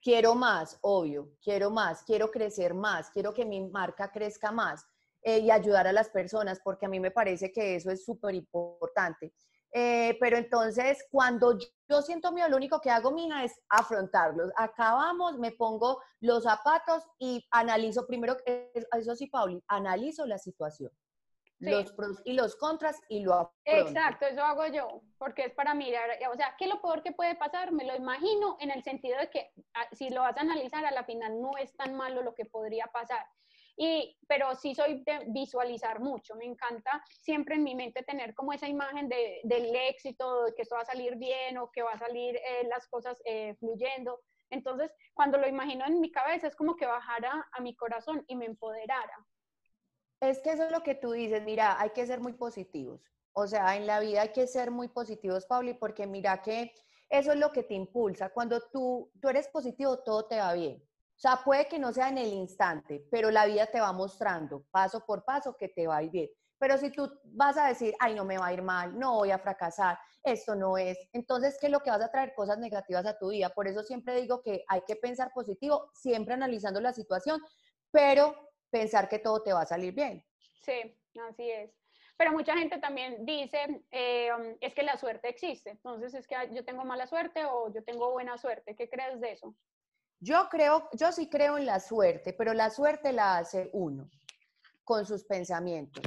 quiero 0.00 0.34
más, 0.34 0.78
obvio, 0.80 1.32
quiero 1.42 1.70
más, 1.70 2.02
quiero 2.04 2.30
crecer 2.30 2.72
más, 2.72 3.10
quiero 3.10 3.34
que 3.34 3.44
mi 3.44 3.60
marca 3.68 4.10
crezca 4.10 4.50
más 4.50 4.82
eh, 5.20 5.40
y 5.40 5.50
ayudar 5.50 5.86
a 5.86 5.92
las 5.92 6.08
personas, 6.08 6.58
porque 6.64 6.86
a 6.86 6.88
mí 6.88 6.98
me 7.00 7.10
parece 7.10 7.52
que 7.52 7.76
eso 7.76 7.90
es 7.90 8.02
súper 8.02 8.34
importante. 8.34 9.34
Eh, 9.72 10.16
pero 10.18 10.38
entonces, 10.38 11.04
cuando 11.10 11.58
yo 11.58 12.00
siento 12.00 12.32
miedo, 12.32 12.48
lo 12.48 12.56
único 12.56 12.80
que 12.80 12.88
hago, 12.88 13.12
mija, 13.12 13.44
es 13.44 13.52
afrontarlos. 13.68 14.50
Acabamos, 14.56 15.38
me 15.38 15.52
pongo 15.52 16.00
los 16.20 16.44
zapatos 16.44 17.04
y 17.18 17.46
analizo 17.50 18.06
primero, 18.06 18.38
eso 18.46 19.14
sí, 19.14 19.26
Pauli, 19.26 19.62
analizo 19.68 20.24
la 20.24 20.38
situación 20.38 20.90
los 21.60 21.92
pros 21.92 22.22
y 22.24 22.32
los 22.32 22.56
contras 22.56 23.00
y 23.08 23.20
lo 23.20 23.34
afronto. 23.34 23.52
Exacto, 23.64 24.26
eso 24.26 24.42
hago 24.42 24.66
yo, 24.66 25.02
porque 25.18 25.44
es 25.44 25.54
para 25.54 25.74
mirar, 25.74 26.10
o 26.32 26.36
sea, 26.36 26.54
¿qué 26.58 26.64
es 26.64 26.70
lo 26.70 26.80
peor 26.80 27.02
que 27.02 27.12
puede 27.12 27.34
pasar? 27.36 27.72
Me 27.72 27.84
lo 27.84 27.94
imagino 27.94 28.56
en 28.60 28.70
el 28.70 28.82
sentido 28.82 29.18
de 29.18 29.30
que 29.30 29.52
ah, 29.74 29.86
si 29.92 30.10
lo 30.10 30.22
vas 30.22 30.36
a 30.36 30.40
analizar 30.40 30.84
a 30.84 30.90
la 30.90 31.04
final 31.04 31.40
no 31.40 31.56
es 31.58 31.76
tan 31.76 31.94
malo 31.94 32.22
lo 32.22 32.34
que 32.34 32.46
podría 32.46 32.86
pasar. 32.86 33.24
Y, 33.76 34.18
pero 34.28 34.54
sí 34.56 34.74
soy 34.74 35.02
de 35.04 35.24
visualizar 35.28 36.00
mucho, 36.00 36.34
me 36.34 36.44
encanta 36.44 37.02
siempre 37.08 37.54
en 37.54 37.62
mi 37.62 37.74
mente 37.74 38.02
tener 38.02 38.34
como 38.34 38.52
esa 38.52 38.68
imagen 38.68 39.08
de, 39.08 39.40
del 39.44 39.74
éxito, 39.74 40.44
de 40.44 40.54
que 40.54 40.62
esto 40.62 40.74
va 40.74 40.82
a 40.82 40.86
salir 40.86 41.16
bien 41.16 41.56
o 41.56 41.70
que 41.70 41.82
va 41.82 41.92
a 41.92 41.98
salir 41.98 42.36
eh, 42.36 42.66
las 42.68 42.86
cosas 42.88 43.22
eh, 43.24 43.54
fluyendo. 43.58 44.20
Entonces, 44.50 44.92
cuando 45.14 45.38
lo 45.38 45.48
imagino 45.48 45.86
en 45.86 46.00
mi 46.00 46.10
cabeza 46.10 46.48
es 46.48 46.56
como 46.56 46.76
que 46.76 46.84
bajara 46.84 47.48
a 47.52 47.60
mi 47.62 47.74
corazón 47.74 48.24
y 48.26 48.36
me 48.36 48.46
empoderara. 48.46 49.16
Es 50.20 50.40
que 50.40 50.52
eso 50.52 50.64
es 50.64 50.70
lo 50.70 50.82
que 50.82 50.94
tú 50.94 51.12
dices, 51.12 51.42
mira, 51.42 51.80
hay 51.80 51.90
que 51.90 52.06
ser 52.06 52.20
muy 52.20 52.34
positivos. 52.34 53.00
O 53.32 53.46
sea, 53.46 53.76
en 53.76 53.86
la 53.86 54.00
vida 54.00 54.22
hay 54.22 54.32
que 54.32 54.46
ser 54.46 54.70
muy 54.70 54.88
positivos, 54.88 55.46
Pauli, 55.46 55.74
porque 55.74 56.06
mira 56.06 56.42
que 56.42 56.74
eso 57.08 57.32
es 57.32 57.38
lo 57.38 57.50
que 57.52 57.62
te 57.62 57.74
impulsa. 57.74 58.28
Cuando 58.28 58.60
tú, 58.72 59.10
tú 59.20 59.28
eres 59.28 59.48
positivo, 59.48 59.98
todo 60.00 60.26
te 60.26 60.38
va 60.38 60.52
bien. 60.52 60.76
O 60.76 61.20
sea, 61.20 61.40
puede 61.44 61.68
que 61.68 61.78
no 61.78 61.92
sea 61.92 62.08
en 62.08 62.18
el 62.18 62.32
instante, 62.32 63.06
pero 63.10 63.30
la 63.30 63.46
vida 63.46 63.66
te 63.66 63.80
va 63.80 63.92
mostrando 63.92 64.64
paso 64.70 65.04
por 65.04 65.24
paso 65.24 65.56
que 65.56 65.68
te 65.68 65.86
va 65.86 65.98
a 65.98 66.02
ir 66.02 66.10
bien. 66.10 66.30
Pero 66.58 66.76
si 66.76 66.90
tú 66.90 67.10
vas 67.24 67.56
a 67.56 67.68
decir, 67.68 67.94
ay, 67.98 68.14
no 68.14 68.24
me 68.24 68.36
va 68.36 68.46
a 68.46 68.52
ir 68.52 68.62
mal, 68.62 68.98
no 68.98 69.14
voy 69.14 69.30
a 69.30 69.38
fracasar, 69.38 69.98
esto 70.22 70.54
no 70.54 70.76
es, 70.76 70.98
entonces, 71.12 71.56
¿qué 71.58 71.66
es 71.66 71.72
lo 71.72 71.80
que 71.80 71.90
vas 71.90 72.02
a 72.02 72.10
traer? 72.10 72.34
Cosas 72.34 72.58
negativas 72.58 73.06
a 73.06 73.18
tu 73.18 73.30
vida. 73.30 73.48
Por 73.48 73.66
eso 73.66 73.82
siempre 73.82 74.20
digo 74.20 74.42
que 74.42 74.64
hay 74.68 74.82
que 74.86 74.96
pensar 74.96 75.32
positivo, 75.32 75.90
siempre 75.94 76.34
analizando 76.34 76.80
la 76.80 76.92
situación, 76.92 77.40
pero 77.90 78.34
pensar 78.70 79.08
que 79.08 79.18
todo 79.18 79.42
te 79.42 79.52
va 79.52 79.62
a 79.62 79.66
salir 79.66 79.94
bien. 79.94 80.24
Sí, 80.62 80.96
así 81.28 81.50
es. 81.50 81.70
Pero 82.16 82.32
mucha 82.32 82.56
gente 82.56 82.78
también 82.78 83.24
dice, 83.24 83.82
eh, 83.90 84.30
um, 84.32 84.56
es 84.60 84.74
que 84.74 84.82
la 84.82 84.96
suerte 84.98 85.28
existe. 85.28 85.70
Entonces, 85.70 86.12
es 86.14 86.26
que 86.26 86.36
yo 86.52 86.64
tengo 86.64 86.84
mala 86.84 87.06
suerte 87.06 87.44
o 87.46 87.72
yo 87.72 87.82
tengo 87.82 88.10
buena 88.12 88.36
suerte. 88.36 88.76
¿Qué 88.76 88.88
crees 88.88 89.20
de 89.20 89.32
eso? 89.32 89.54
Yo 90.18 90.48
creo, 90.50 90.88
yo 90.92 91.12
sí 91.12 91.30
creo 91.30 91.56
en 91.56 91.64
la 91.64 91.80
suerte, 91.80 92.34
pero 92.34 92.52
la 92.52 92.68
suerte 92.68 93.12
la 93.12 93.38
hace 93.38 93.70
uno 93.72 94.10
con 94.84 95.06
sus 95.06 95.24
pensamientos. 95.24 96.04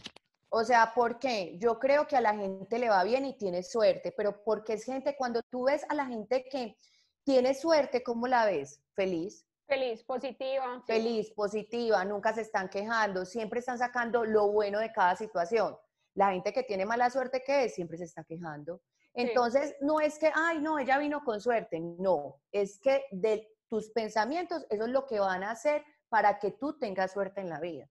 O 0.49 0.63
sea, 0.63 0.93
¿por 0.93 1.17
qué? 1.17 1.57
Yo 1.57 1.79
creo 1.79 2.05
que 2.05 2.15
a 2.15 2.21
la 2.21 2.35
gente 2.35 2.77
le 2.77 2.89
va 2.89 3.03
bien 3.03 3.25
y 3.25 3.35
tiene 3.35 3.63
suerte, 3.63 4.13
pero 4.15 4.43
porque 4.43 4.73
es 4.73 4.85
gente, 4.85 5.15
cuando 5.17 5.41
tú 5.49 5.63
ves 5.63 5.83
a 5.89 5.95
la 5.95 6.05
gente 6.05 6.45
que, 6.47 6.77
¿Tienes 7.23 7.61
suerte? 7.61 8.03
¿Cómo 8.03 8.27
la 8.27 8.45
ves? 8.45 8.81
¿Feliz? 8.95 9.45
Feliz, 9.73 10.03
positiva. 10.03 10.83
Feliz, 10.85 11.31
positiva, 11.31 12.05
nunca 12.05 12.31
se 12.31 12.41
están 12.41 12.69
quejando, 12.69 13.25
siempre 13.25 13.59
están 13.59 13.79
sacando 13.79 14.23
lo 14.23 14.51
bueno 14.51 14.77
de 14.77 14.91
cada 14.91 15.15
situación. 15.15 15.75
La 16.13 16.31
gente 16.31 16.53
que 16.53 16.61
tiene 16.61 16.85
mala 16.85 17.09
suerte, 17.09 17.41
¿qué 17.43 17.65
es? 17.65 17.73
Siempre 17.73 17.97
se 17.97 18.03
está 18.03 18.23
quejando. 18.23 18.81
Entonces, 19.15 19.75
no 19.81 19.99
es 19.99 20.19
que, 20.19 20.31
ay, 20.35 20.59
no, 20.59 20.77
ella 20.77 20.99
vino 20.99 21.23
con 21.23 21.41
suerte, 21.41 21.79
no, 21.79 22.39
es 22.51 22.79
que 22.79 23.05
de 23.11 23.47
tus 23.67 23.89
pensamientos, 23.89 24.63
eso 24.69 24.83
es 24.83 24.89
lo 24.91 25.07
que 25.07 25.19
van 25.19 25.43
a 25.43 25.51
hacer 25.51 25.83
para 26.07 26.37
que 26.37 26.51
tú 26.51 26.77
tengas 26.77 27.11
suerte 27.11 27.41
en 27.41 27.49
la 27.49 27.59
vida. 27.59 27.89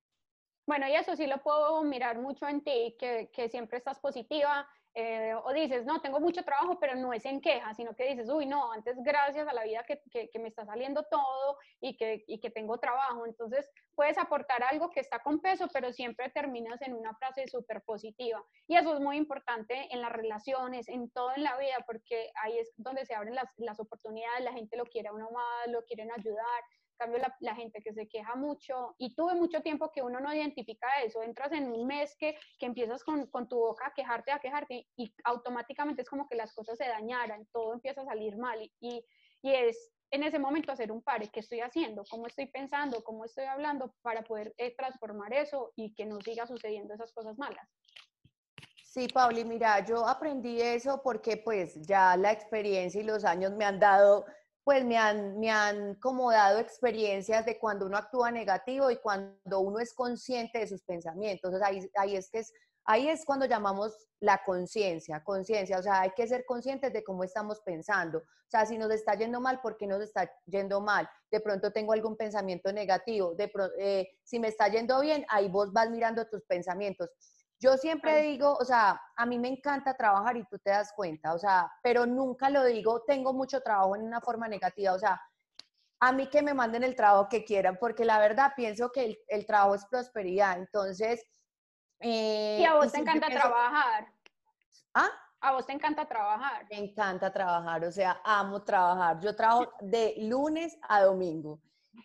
Bueno, 0.67 0.87
y 0.87 0.95
eso 0.95 1.17
sí 1.17 1.27
lo 1.27 1.43
puedo 1.43 1.83
mirar 1.83 2.21
mucho 2.21 2.47
en 2.47 2.63
ti, 2.63 2.97
que, 2.97 3.29
que 3.33 3.49
siempre 3.49 3.79
estás 3.79 3.99
positiva, 3.99 4.69
eh, 4.95 5.35
o 5.43 5.53
dices, 5.53 5.87
no, 5.87 6.01
tengo 6.03 6.21
mucho 6.21 6.43
trabajo, 6.43 6.79
pero 6.79 6.95
no 6.95 7.13
es 7.13 7.25
en 7.25 7.41
queja, 7.41 7.73
sino 7.75 7.95
que 7.95 8.09
dices, 8.09 8.29
uy, 8.29 8.45
no, 8.45 8.73
antes 8.73 9.03
gracias 9.03 9.49
a 9.49 9.53
la 9.55 9.65
vida 9.65 9.85
que, 9.85 10.03
que, 10.11 10.39
me 10.39 10.49
está 10.49 10.67
saliendo 10.67 11.05
todo 11.05 11.57
y 11.81 11.97
que, 11.97 12.25
y 12.27 12.41
que 12.41 12.51
tengo 12.51 12.79
trabajo. 12.79 13.25
Entonces, 13.25 13.71
puedes 13.95 14.19
aportar 14.19 14.63
algo 14.65 14.91
que 14.91 15.01
está 15.01 15.21
con 15.21 15.41
peso, 15.41 15.67
pero 15.73 15.93
siempre 15.93 16.29
terminas 16.31 16.83
en 16.83 16.95
una 16.95 17.15
frase 17.15 17.49
súper 17.49 17.83
positiva. 17.83 18.45
Y 18.67 18.77
eso 18.77 18.93
es 18.95 19.01
muy 19.01 19.17
importante 19.17 19.89
en 19.91 20.03
las 20.03 20.13
relaciones, 20.13 20.89
en 20.89 21.11
todo 21.11 21.33
en 21.35 21.45
la 21.45 21.57
vida, 21.57 21.77
porque 21.87 22.31
ahí 22.43 22.59
es 22.59 22.73
donde 22.77 23.07
se 23.07 23.15
abren 23.15 23.35
las, 23.35 23.49
las 23.57 23.81
oportunidades, 23.81 24.45
la 24.45 24.53
gente 24.53 24.77
lo 24.77 24.85
quiere 24.85 25.09
a 25.09 25.13
uno 25.13 25.31
más, 25.31 25.69
lo 25.69 25.85
quieren 25.85 26.11
ayudar 26.13 26.63
cambio, 26.97 27.21
la, 27.41 27.55
gente 27.55 27.83
que 27.83 27.93
se 27.93 28.09
queja 28.09 28.35
mucho, 28.35 28.95
y 28.99 29.15
tuve 29.15 29.35
mucho 29.35 29.61
tiempo 29.61 29.91
que 29.93 30.03
uno 30.03 30.21
no 30.21 30.35
identifica 30.35 30.89
eso, 31.05 31.23
entras 31.23 31.53
en 31.53 31.71
un 31.71 31.87
mes 31.87 32.17
que, 32.19 32.37
que 32.59 32.67
empiezas 32.67 33.05
con, 33.05 33.27
con, 33.27 33.49
tu 33.49 33.57
boca 33.57 33.87
a 33.87 33.95
quejarte, 33.95 34.33
a 34.33 34.41
quejarte, 34.41 34.87
y 34.97 35.15
automáticamente 35.25 36.03
es 36.03 36.09
como 36.09 36.29
que 36.29 36.37
las 36.37 36.53
cosas 36.55 36.79
se 36.79 36.89
dañaran, 36.89 37.47
todo 37.53 37.75
empieza 37.75 38.03
a 38.03 38.07
salir 38.07 38.37
mal, 38.37 38.61
y, 38.81 39.05
y 39.43 39.53
es 39.53 39.93
en 40.13 40.23
ese 40.23 40.39
momento 40.39 40.71
hacer 40.71 40.93
un 40.93 41.03
pare, 41.03 41.29
¿qué 41.29 41.41
estoy 41.41 41.61
haciendo? 41.61 42.05
¿Cómo 42.11 42.27
estoy 42.27 42.47
pensando? 42.47 43.03
¿Cómo 43.03 43.25
estoy 43.25 43.47
hablando? 43.47 43.95
Para 44.03 44.23
poder 44.23 44.55
eh, 44.59 44.75
transformar 44.77 45.33
eso 45.33 45.73
y 45.75 45.95
que 45.95 46.05
no 46.05 46.21
siga 46.21 46.47
sucediendo 46.47 46.93
esas 46.93 47.13
cosas 47.13 47.39
malas. 47.39 47.67
Sí, 48.85 49.09
Pauli, 49.09 49.43
mira, 49.43 49.83
yo 49.87 50.07
aprendí 50.07 50.61
eso 50.61 51.01
porque 51.03 51.39
pues 51.39 51.81
ya 51.87 52.15
la 52.19 52.31
experiencia 52.31 53.01
y 53.01 53.05
los 53.05 53.25
años 53.25 53.53
me 53.53 53.65
han 53.65 53.81
dado 53.81 54.27
pues 54.65 54.85
me 54.85 54.97
han, 54.97 55.39
me 55.39 55.51
han 55.51 55.97
como 55.97 56.31
dado 56.31 56.59
experiencias 56.59 57.45
de 57.45 57.59
cuando 57.59 57.87
uno 57.87 57.97
actúa 57.97 58.31
negativo 58.31 58.91
y 58.91 58.97
cuando 58.97 59.61
uno 59.61 59.81
es 59.81 59.93
consciente 59.93 60.61
de 60.61 60.67
sus 60.69 60.83
pensamientos. 60.83 61.55
ahí, 61.63 61.91
ahí, 61.97 62.17
es 62.17 62.31
que 62.31 62.41
es, 62.41 62.53
ahí 62.85 63.09
es 63.09 63.25
cuando 63.25 63.47
llamamos 63.47 63.93
la 64.21 64.41
conciencia, 64.45 65.23
conciencia, 65.25 65.79
o 65.79 65.83
sea, 65.83 66.03
hay 66.03 66.11
que 66.13 66.29
ser 66.29 66.45
conscientes 66.47 66.93
de 66.93 67.03
cómo 67.03 67.25
estamos 67.25 67.61
pensando. 67.61 68.19
O 68.19 68.51
sea, 68.53 68.67
si 68.67 68.79
nos 68.79 68.91
está 68.93 69.15
yendo 69.15 69.41
mal, 69.41 69.61
¿por 69.61 69.77
qué 69.77 69.87
nos 69.87 70.01
está 70.01 70.31
yendo 70.47 70.81
mal? 70.81 71.09
De 71.31 71.41
pronto 71.41 71.73
tengo 71.73 71.93
algún 71.93 72.17
pensamiento 72.17 72.73
negativo, 72.73 73.35
de 73.35 73.51
eh, 73.79 74.09
si 74.23 74.39
me 74.39 74.49
está 74.49 74.69
yendo 74.69 75.01
bien, 75.01 75.25
ahí 75.29 75.49
vos 75.49 75.73
vas 75.73 75.91
mirando 75.91 76.25
tus 76.29 76.45
pensamientos. 76.45 77.11
Yo 77.63 77.77
siempre 77.77 78.23
digo, 78.23 78.57
o 78.57 78.65
sea, 78.65 79.01
a 79.15 79.25
mí 79.25 79.39
me 79.39 79.47
encanta 79.47 79.95
trabajar 79.95 80.37
y 80.37 80.45
tú 80.47 80.59
te 80.59 80.71
das 80.71 80.93
cuenta, 80.97 81.33
o 81.33 81.39
sea, 81.39 81.71
pero 81.81 82.07
nunca 82.07 82.51
lo 82.51 82.65
digo, 82.65 83.05
tengo 83.07 83.33
mucho 83.33 83.61
trabajo 83.61 83.95
en 83.95 84.03
una 84.03 84.21
forma 84.21 84.49
negativa, 84.49 84.93
o 84.93 84.99
sea, 84.99 85.23
a 86.01 86.11
mí 86.11 86.29
que 86.29 86.43
me 86.43 86.55
manden 86.55 86.83
el 86.83 86.97
trabajo 86.97 87.29
que 87.29 87.45
quieran, 87.45 87.77
porque 87.79 88.05
la 88.05 88.19
verdad 88.19 88.53
pienso 88.57 88.91
que 88.91 89.17
el, 89.29 89.47
trabajo 89.47 89.77
es 89.77 89.87
prosperidad, 89.87 90.59
entonces... 90.59 91.25
Eh, 92.01 92.59
y 92.61 92.65
a 92.65 92.75
vos 92.75 92.91
te 92.91 92.99
encanta 92.99 93.29
trabajar. 93.29 94.13
¿Ah? 94.95 95.11
A 95.41 95.53
vos 95.53 95.65
te 95.65 95.73
encanta 95.73 96.05
trabajar. 96.09 96.67
Me 96.69 96.79
encanta 96.79 97.33
trabajar, 97.33 97.85
o 97.85 97.93
sea, 97.93 98.21
amo 98.25 98.65
trabajar. 98.65 99.21
Yo 99.21 99.37
trabajo 99.37 99.73
de 99.81 100.15
lunes 100.19 100.77
a 100.89 101.03
domingo. 101.03 101.61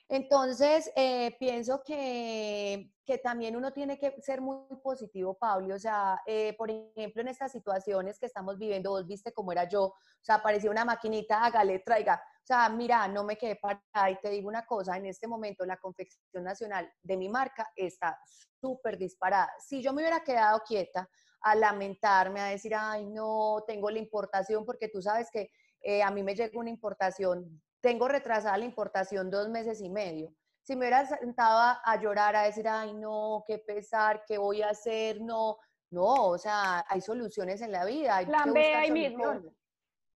Entonces, 0.10 0.91
eh, 0.96 1.36
pienso 1.39 1.82
que, 1.84 2.91
que, 3.06 3.17
también 3.17 3.56
uno 3.56 3.72
tiene 3.72 3.98
que 3.98 4.22
ser 4.22 4.41
muy 4.41 4.58
positivo, 4.84 5.38
Pablo. 5.38 5.75
O 5.75 5.79
sea, 5.79 6.22
eh, 6.25 6.56
por 6.58 6.70
ejemplo, 6.70 7.22
en 7.22 7.29
estas 7.29 7.51
situaciones 7.51 8.20
que 8.20 8.25
estamos 8.25 8.58
viviendo, 8.58 8.91
vos 8.91 9.08
viste 9.08 9.34
cómo 9.34 9.51
era 9.51 9.67
yo, 9.67 9.86
o 9.86 9.96
sea, 10.22 10.41
parecía 10.41 10.71
una 10.71 10.86
maquinita, 10.86 11.43
hágale, 11.43 11.80
traiga. 11.80 12.15
O 12.15 12.45
sea, 12.45 12.69
mira, 12.69 13.08
no 13.08 13.23
me 13.23 13.38
quedé 13.38 13.58
parada 13.58 14.12
y 14.12 14.19
te 14.19 14.30
digo 14.30 14.47
una 14.47 14.65
cosa, 14.65 14.97
en 14.97 15.06
este 15.06 15.28
momento 15.28 15.65
la 15.65 15.78
confección 15.78 16.43
nacional 16.43 16.91
de 17.02 17.17
mi 17.17 17.30
marca 17.30 17.69
está 17.76 18.17
súper 18.60 18.97
disparada. 18.97 19.52
Si 19.60 19.82
yo 19.82 19.93
me 19.93 20.02
hubiera 20.02 20.23
quedado 20.23 20.62
quieta 20.65 21.10
a 21.41 21.56
lamentarme, 21.56 22.41
a 22.41 22.45
decir, 22.45 22.73
ay, 22.76 23.06
no, 23.06 23.63
tengo 23.67 23.89
la 23.89 24.00
importación, 24.00 24.65
porque 24.65 24.89
tú 24.89 25.02
sabes 25.02 25.30
que 25.32 25.50
eh, 25.82 26.02
a 26.02 26.12
mí 26.12 26.23
me 26.23 26.36
llega 26.36 26.60
una 26.60 26.69
importación 26.69 27.62
tengo 27.88 28.10
retrasada 28.10 28.58
la 28.58 28.65
importación 28.65 29.30
dos 29.30 29.47
meses 29.47 29.80
y 29.80 29.89
medio. 29.89 30.36
Si 30.62 30.76
me 30.76 30.80
hubiera 30.80 31.06
sentado 31.06 31.80
a, 31.82 32.02
llorar, 32.02 32.36
a 32.36 32.43
decir, 32.43 32.67
ay, 32.67 32.93
no, 32.93 33.45
qué 33.47 33.60
pesar, 33.60 34.26
qué 34.28 34.38
voy 34.38 34.62
a 34.62 34.71
hacer, 34.71 35.21
no, 35.21 35.58
no, 35.91 36.26
o 36.26 36.38
sea, 36.38 36.84
hay 36.89 37.00
soluciones 37.00 37.62
en 37.62 37.71
la 37.71 37.86
vida. 37.86 38.17
Hay 38.17 38.26
Plan 38.26 38.52
B 38.52 38.76
ahí 38.76 38.91
mismo. 38.91 39.41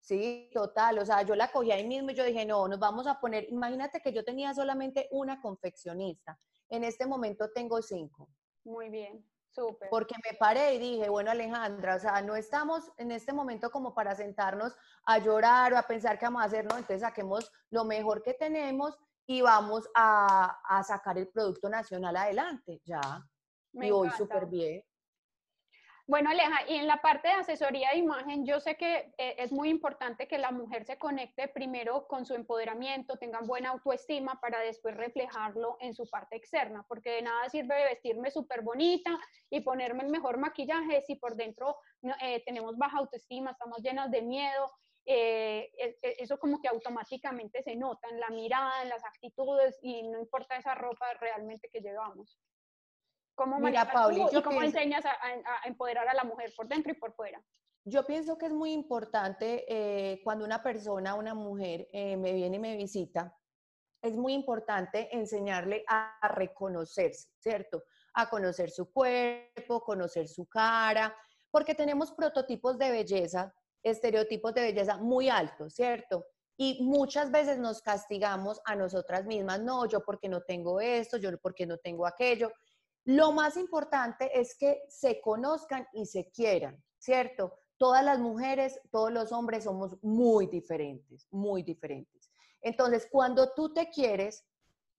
Sí, 0.01 0.49
total, 0.53 0.99
o 0.99 1.05
sea, 1.05 1.21
yo 1.21 1.33
la 1.33 1.49
cogí 1.49 1.71
ahí 1.71 1.87
mismo 1.87 2.11
y 2.11 2.15
yo 2.15 2.25
dije, 2.25 2.45
no, 2.45 2.67
nos 2.67 2.77
vamos 2.77 3.07
a 3.07 3.21
poner, 3.21 3.45
imagínate 3.49 4.01
que 4.01 4.11
yo 4.11 4.25
tenía 4.25 4.53
solamente 4.53 5.07
una 5.11 5.39
confeccionista, 5.39 6.37
en 6.67 6.83
este 6.83 7.05
momento 7.05 7.51
tengo 7.53 7.81
cinco. 7.81 8.27
Muy 8.65 8.89
bien. 8.89 9.25
Porque 9.89 10.15
me 10.25 10.37
paré 10.37 10.75
y 10.75 10.79
dije, 10.79 11.09
bueno 11.09 11.31
Alejandra, 11.31 11.95
o 11.95 11.99
sea, 11.99 12.21
no 12.21 12.35
estamos 12.35 12.91
en 12.97 13.11
este 13.11 13.33
momento 13.33 13.69
como 13.69 13.93
para 13.93 14.15
sentarnos 14.15 14.75
a 15.05 15.17
llorar 15.17 15.73
o 15.73 15.77
a 15.77 15.83
pensar 15.83 16.17
qué 16.17 16.25
vamos 16.25 16.41
a 16.41 16.45
hacer, 16.45 16.65
¿no? 16.65 16.77
Entonces 16.77 17.01
saquemos 17.01 17.51
lo 17.69 17.83
mejor 17.85 18.23
que 18.23 18.33
tenemos 18.33 18.97
y 19.25 19.41
vamos 19.41 19.89
a, 19.95 20.59
a 20.67 20.83
sacar 20.83 21.17
el 21.17 21.27
producto 21.29 21.69
nacional 21.69 22.15
adelante, 22.17 22.81
ya. 22.85 23.25
y 23.73 23.91
hoy 23.91 24.09
súper 24.11 24.45
bien. 24.47 24.83
Bueno, 26.11 26.29
Aleja, 26.29 26.67
y 26.67 26.75
en 26.75 26.87
la 26.87 26.97
parte 26.97 27.29
de 27.29 27.35
asesoría 27.35 27.91
de 27.91 27.99
imagen, 27.99 28.45
yo 28.45 28.59
sé 28.59 28.75
que 28.75 29.13
eh, 29.17 29.35
es 29.37 29.53
muy 29.53 29.69
importante 29.69 30.27
que 30.27 30.37
la 30.37 30.51
mujer 30.51 30.83
se 30.83 30.97
conecte 30.97 31.47
primero 31.47 32.05
con 32.05 32.25
su 32.25 32.33
empoderamiento, 32.33 33.15
tengan 33.15 33.47
buena 33.47 33.69
autoestima 33.69 34.37
para 34.41 34.59
después 34.59 34.97
reflejarlo 34.97 35.77
en 35.79 35.93
su 35.93 36.09
parte 36.09 36.35
externa, 36.35 36.83
porque 36.89 37.11
de 37.11 37.21
nada 37.21 37.47
sirve 37.47 37.85
vestirme 37.85 38.29
súper 38.29 38.61
bonita 38.61 39.17
y 39.49 39.61
ponerme 39.61 40.03
el 40.03 40.09
mejor 40.09 40.37
maquillaje 40.37 40.99
si 40.99 41.15
por 41.15 41.37
dentro 41.37 41.77
eh, 42.21 42.43
tenemos 42.43 42.77
baja 42.77 42.97
autoestima, 42.97 43.51
estamos 43.51 43.81
llenas 43.81 44.11
de 44.11 44.21
miedo. 44.21 44.69
Eh, 45.05 45.71
e, 45.77 45.97
e, 46.01 46.15
eso 46.19 46.37
como 46.37 46.59
que 46.59 46.67
automáticamente 46.67 47.63
se 47.63 47.77
nota 47.77 48.09
en 48.09 48.19
la 48.19 48.29
mirada, 48.31 48.83
en 48.83 48.89
las 48.89 49.05
actitudes 49.05 49.79
y 49.81 50.03
no 50.03 50.19
importa 50.19 50.57
esa 50.57 50.75
ropa 50.75 51.05
realmente 51.21 51.69
que 51.71 51.79
llevamos. 51.79 52.37
¿Cómo 53.35 53.59
Mira, 53.59 53.91
y 54.11 54.41
cómo 54.41 54.61
enseñas 54.61 55.05
a, 55.05 55.15
empoderar 55.65 56.07
a 56.07 56.13
la 56.13 56.23
mujer 56.23 56.53
por 56.55 56.67
dentro 56.67 56.91
y 56.91 56.95
por 56.95 57.13
fuera? 57.13 57.41
Yo 57.83 58.05
pienso 58.05 58.37
que 58.37 58.45
es 58.45 58.53
muy 58.53 58.71
importante 58.71 59.65
eh, 59.67 60.21
cuando 60.23 60.45
una 60.45 60.61
persona, 60.61 61.15
una 61.15 61.33
mujer, 61.33 61.89
eh, 61.91 62.15
me 62.17 62.33
viene 62.33 62.57
y 62.57 62.59
me 62.59 62.77
visita, 62.77 63.35
es 64.01 64.15
muy 64.15 64.33
importante 64.33 65.15
enseñarle 65.15 65.83
a, 65.87 66.17
reconocerse, 66.35 67.29
¿cierto? 67.39 67.83
A 68.13 68.29
conocer 68.29 68.69
su 68.69 68.91
cuerpo, 68.91 69.83
conocer 69.83 70.27
su 70.27 70.47
cara, 70.47 71.15
porque 71.49 71.75
tenemos 71.75 72.11
prototipos 72.11 72.77
de 72.77 72.91
belleza, 72.91 73.53
estereotipos 73.83 74.53
de 74.53 74.61
belleza 74.61 74.97
muy 74.97 75.29
altos, 75.29 75.73
¿cierto? 75.73 76.25
Y 76.57 76.83
muchas 76.83 77.31
veces 77.31 77.57
nos 77.57 77.81
castigamos 77.81 78.61
a 78.65 78.75
nosotras 78.75 79.25
mismas, 79.25 79.61
no, 79.61 79.85
yo 79.87 80.03
porque 80.03 80.29
no 80.29 80.41
tengo 80.41 80.79
esto, 80.79 81.17
yo 81.17 81.37
porque 81.39 81.65
no 81.65 81.77
tengo 81.77 82.05
aquello. 82.05 82.51
Lo 83.05 83.31
más 83.31 83.57
importante 83.57 84.39
es 84.39 84.55
que 84.55 84.83
se 84.87 85.21
conozcan 85.21 85.87
y 85.93 86.05
se 86.05 86.29
quieran, 86.29 86.83
¿cierto? 86.99 87.57
Todas 87.77 88.03
las 88.05 88.19
mujeres, 88.19 88.79
todos 88.91 89.11
los 89.11 89.31
hombres 89.31 89.63
somos 89.63 89.97
muy 90.03 90.47
diferentes, 90.47 91.27
muy 91.31 91.63
diferentes. 91.63 92.31
Entonces, 92.61 93.07
cuando 93.11 93.53
tú 93.53 93.73
te 93.73 93.89
quieres, 93.89 94.45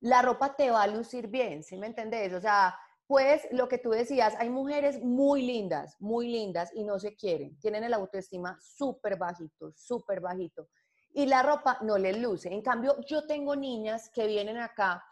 la 0.00 0.20
ropa 0.20 0.56
te 0.56 0.70
va 0.70 0.82
a 0.82 0.88
lucir 0.88 1.28
bien, 1.28 1.62
¿sí 1.62 1.76
me 1.76 1.86
entendés? 1.86 2.32
O 2.32 2.40
sea, 2.40 2.76
pues 3.06 3.46
lo 3.52 3.68
que 3.68 3.78
tú 3.78 3.90
decías, 3.90 4.34
hay 4.38 4.50
mujeres 4.50 5.00
muy 5.00 5.42
lindas, 5.42 5.96
muy 6.00 6.28
lindas 6.28 6.70
y 6.74 6.82
no 6.82 6.98
se 6.98 7.14
quieren, 7.14 7.56
tienen 7.60 7.84
el 7.84 7.94
autoestima 7.94 8.58
súper 8.60 9.16
bajito, 9.16 9.72
súper 9.76 10.20
bajito. 10.20 10.68
Y 11.14 11.26
la 11.26 11.42
ropa 11.42 11.78
no 11.82 11.98
les 11.98 12.18
luce. 12.18 12.52
En 12.52 12.62
cambio, 12.62 12.96
yo 13.06 13.26
tengo 13.26 13.54
niñas 13.54 14.10
que 14.10 14.26
vienen 14.26 14.56
acá 14.56 15.04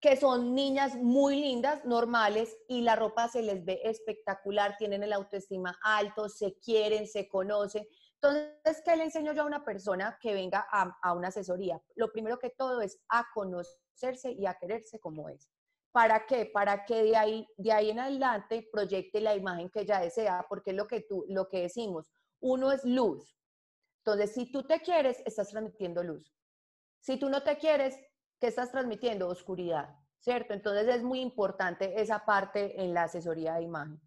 que 0.00 0.16
son 0.16 0.54
niñas 0.54 0.96
muy 0.96 1.36
lindas, 1.36 1.84
normales, 1.84 2.56
y 2.68 2.80
la 2.80 2.96
ropa 2.96 3.28
se 3.28 3.42
les 3.42 3.64
ve 3.64 3.80
espectacular, 3.84 4.76
tienen 4.78 5.02
el 5.02 5.12
autoestima 5.12 5.78
alto, 5.82 6.28
se 6.28 6.58
quieren, 6.58 7.06
se 7.06 7.28
conocen. 7.28 7.86
Entonces, 8.14 8.82
¿qué 8.84 8.96
le 8.96 9.04
enseño 9.04 9.32
yo 9.34 9.42
a 9.42 9.46
una 9.46 9.64
persona 9.64 10.18
que 10.20 10.32
venga 10.32 10.66
a, 10.70 11.12
una 11.12 11.28
asesoría? 11.28 11.80
Lo 11.96 12.10
primero 12.12 12.38
que 12.38 12.50
todo 12.50 12.80
es 12.80 12.98
a 13.08 13.26
conocerse 13.34 14.32
y 14.32 14.46
a 14.46 14.54
quererse 14.54 14.98
como 14.98 15.28
es. 15.28 15.50
¿Para 15.92 16.24
qué? 16.24 16.46
Para 16.46 16.84
que 16.84 17.02
de 17.02 17.16
ahí, 17.16 17.46
de 17.58 17.72
ahí 17.72 17.90
en 17.90 17.98
adelante 17.98 18.68
proyecte 18.72 19.20
la 19.20 19.34
imagen 19.34 19.68
que 19.68 19.80
ella 19.80 20.00
desea, 20.00 20.46
porque 20.48 20.70
es 20.70 20.76
lo 20.76 20.86
que, 20.86 21.00
tú, 21.02 21.26
lo 21.28 21.48
que 21.48 21.62
decimos, 21.62 22.10
uno 22.40 22.72
es 22.72 22.84
luz. 22.84 23.36
Entonces, 23.98 24.32
si 24.32 24.50
tú 24.50 24.66
te 24.66 24.80
quieres, 24.80 25.22
estás 25.26 25.50
transmitiendo 25.50 26.02
luz. 26.02 26.32
Si 27.00 27.18
tú 27.18 27.28
no 27.28 27.42
te 27.42 27.58
quieres, 27.58 27.98
¿qué 28.40 28.48
estás 28.48 28.72
transmitiendo? 28.72 29.28
Oscuridad, 29.28 29.96
¿cierto? 30.18 30.54
Entonces 30.54 30.88
es 30.88 31.02
muy 31.02 31.20
importante 31.20 32.00
esa 32.00 32.24
parte 32.24 32.82
en 32.82 32.94
la 32.94 33.04
asesoría 33.04 33.54
de 33.54 33.62
imagen. 33.62 34.00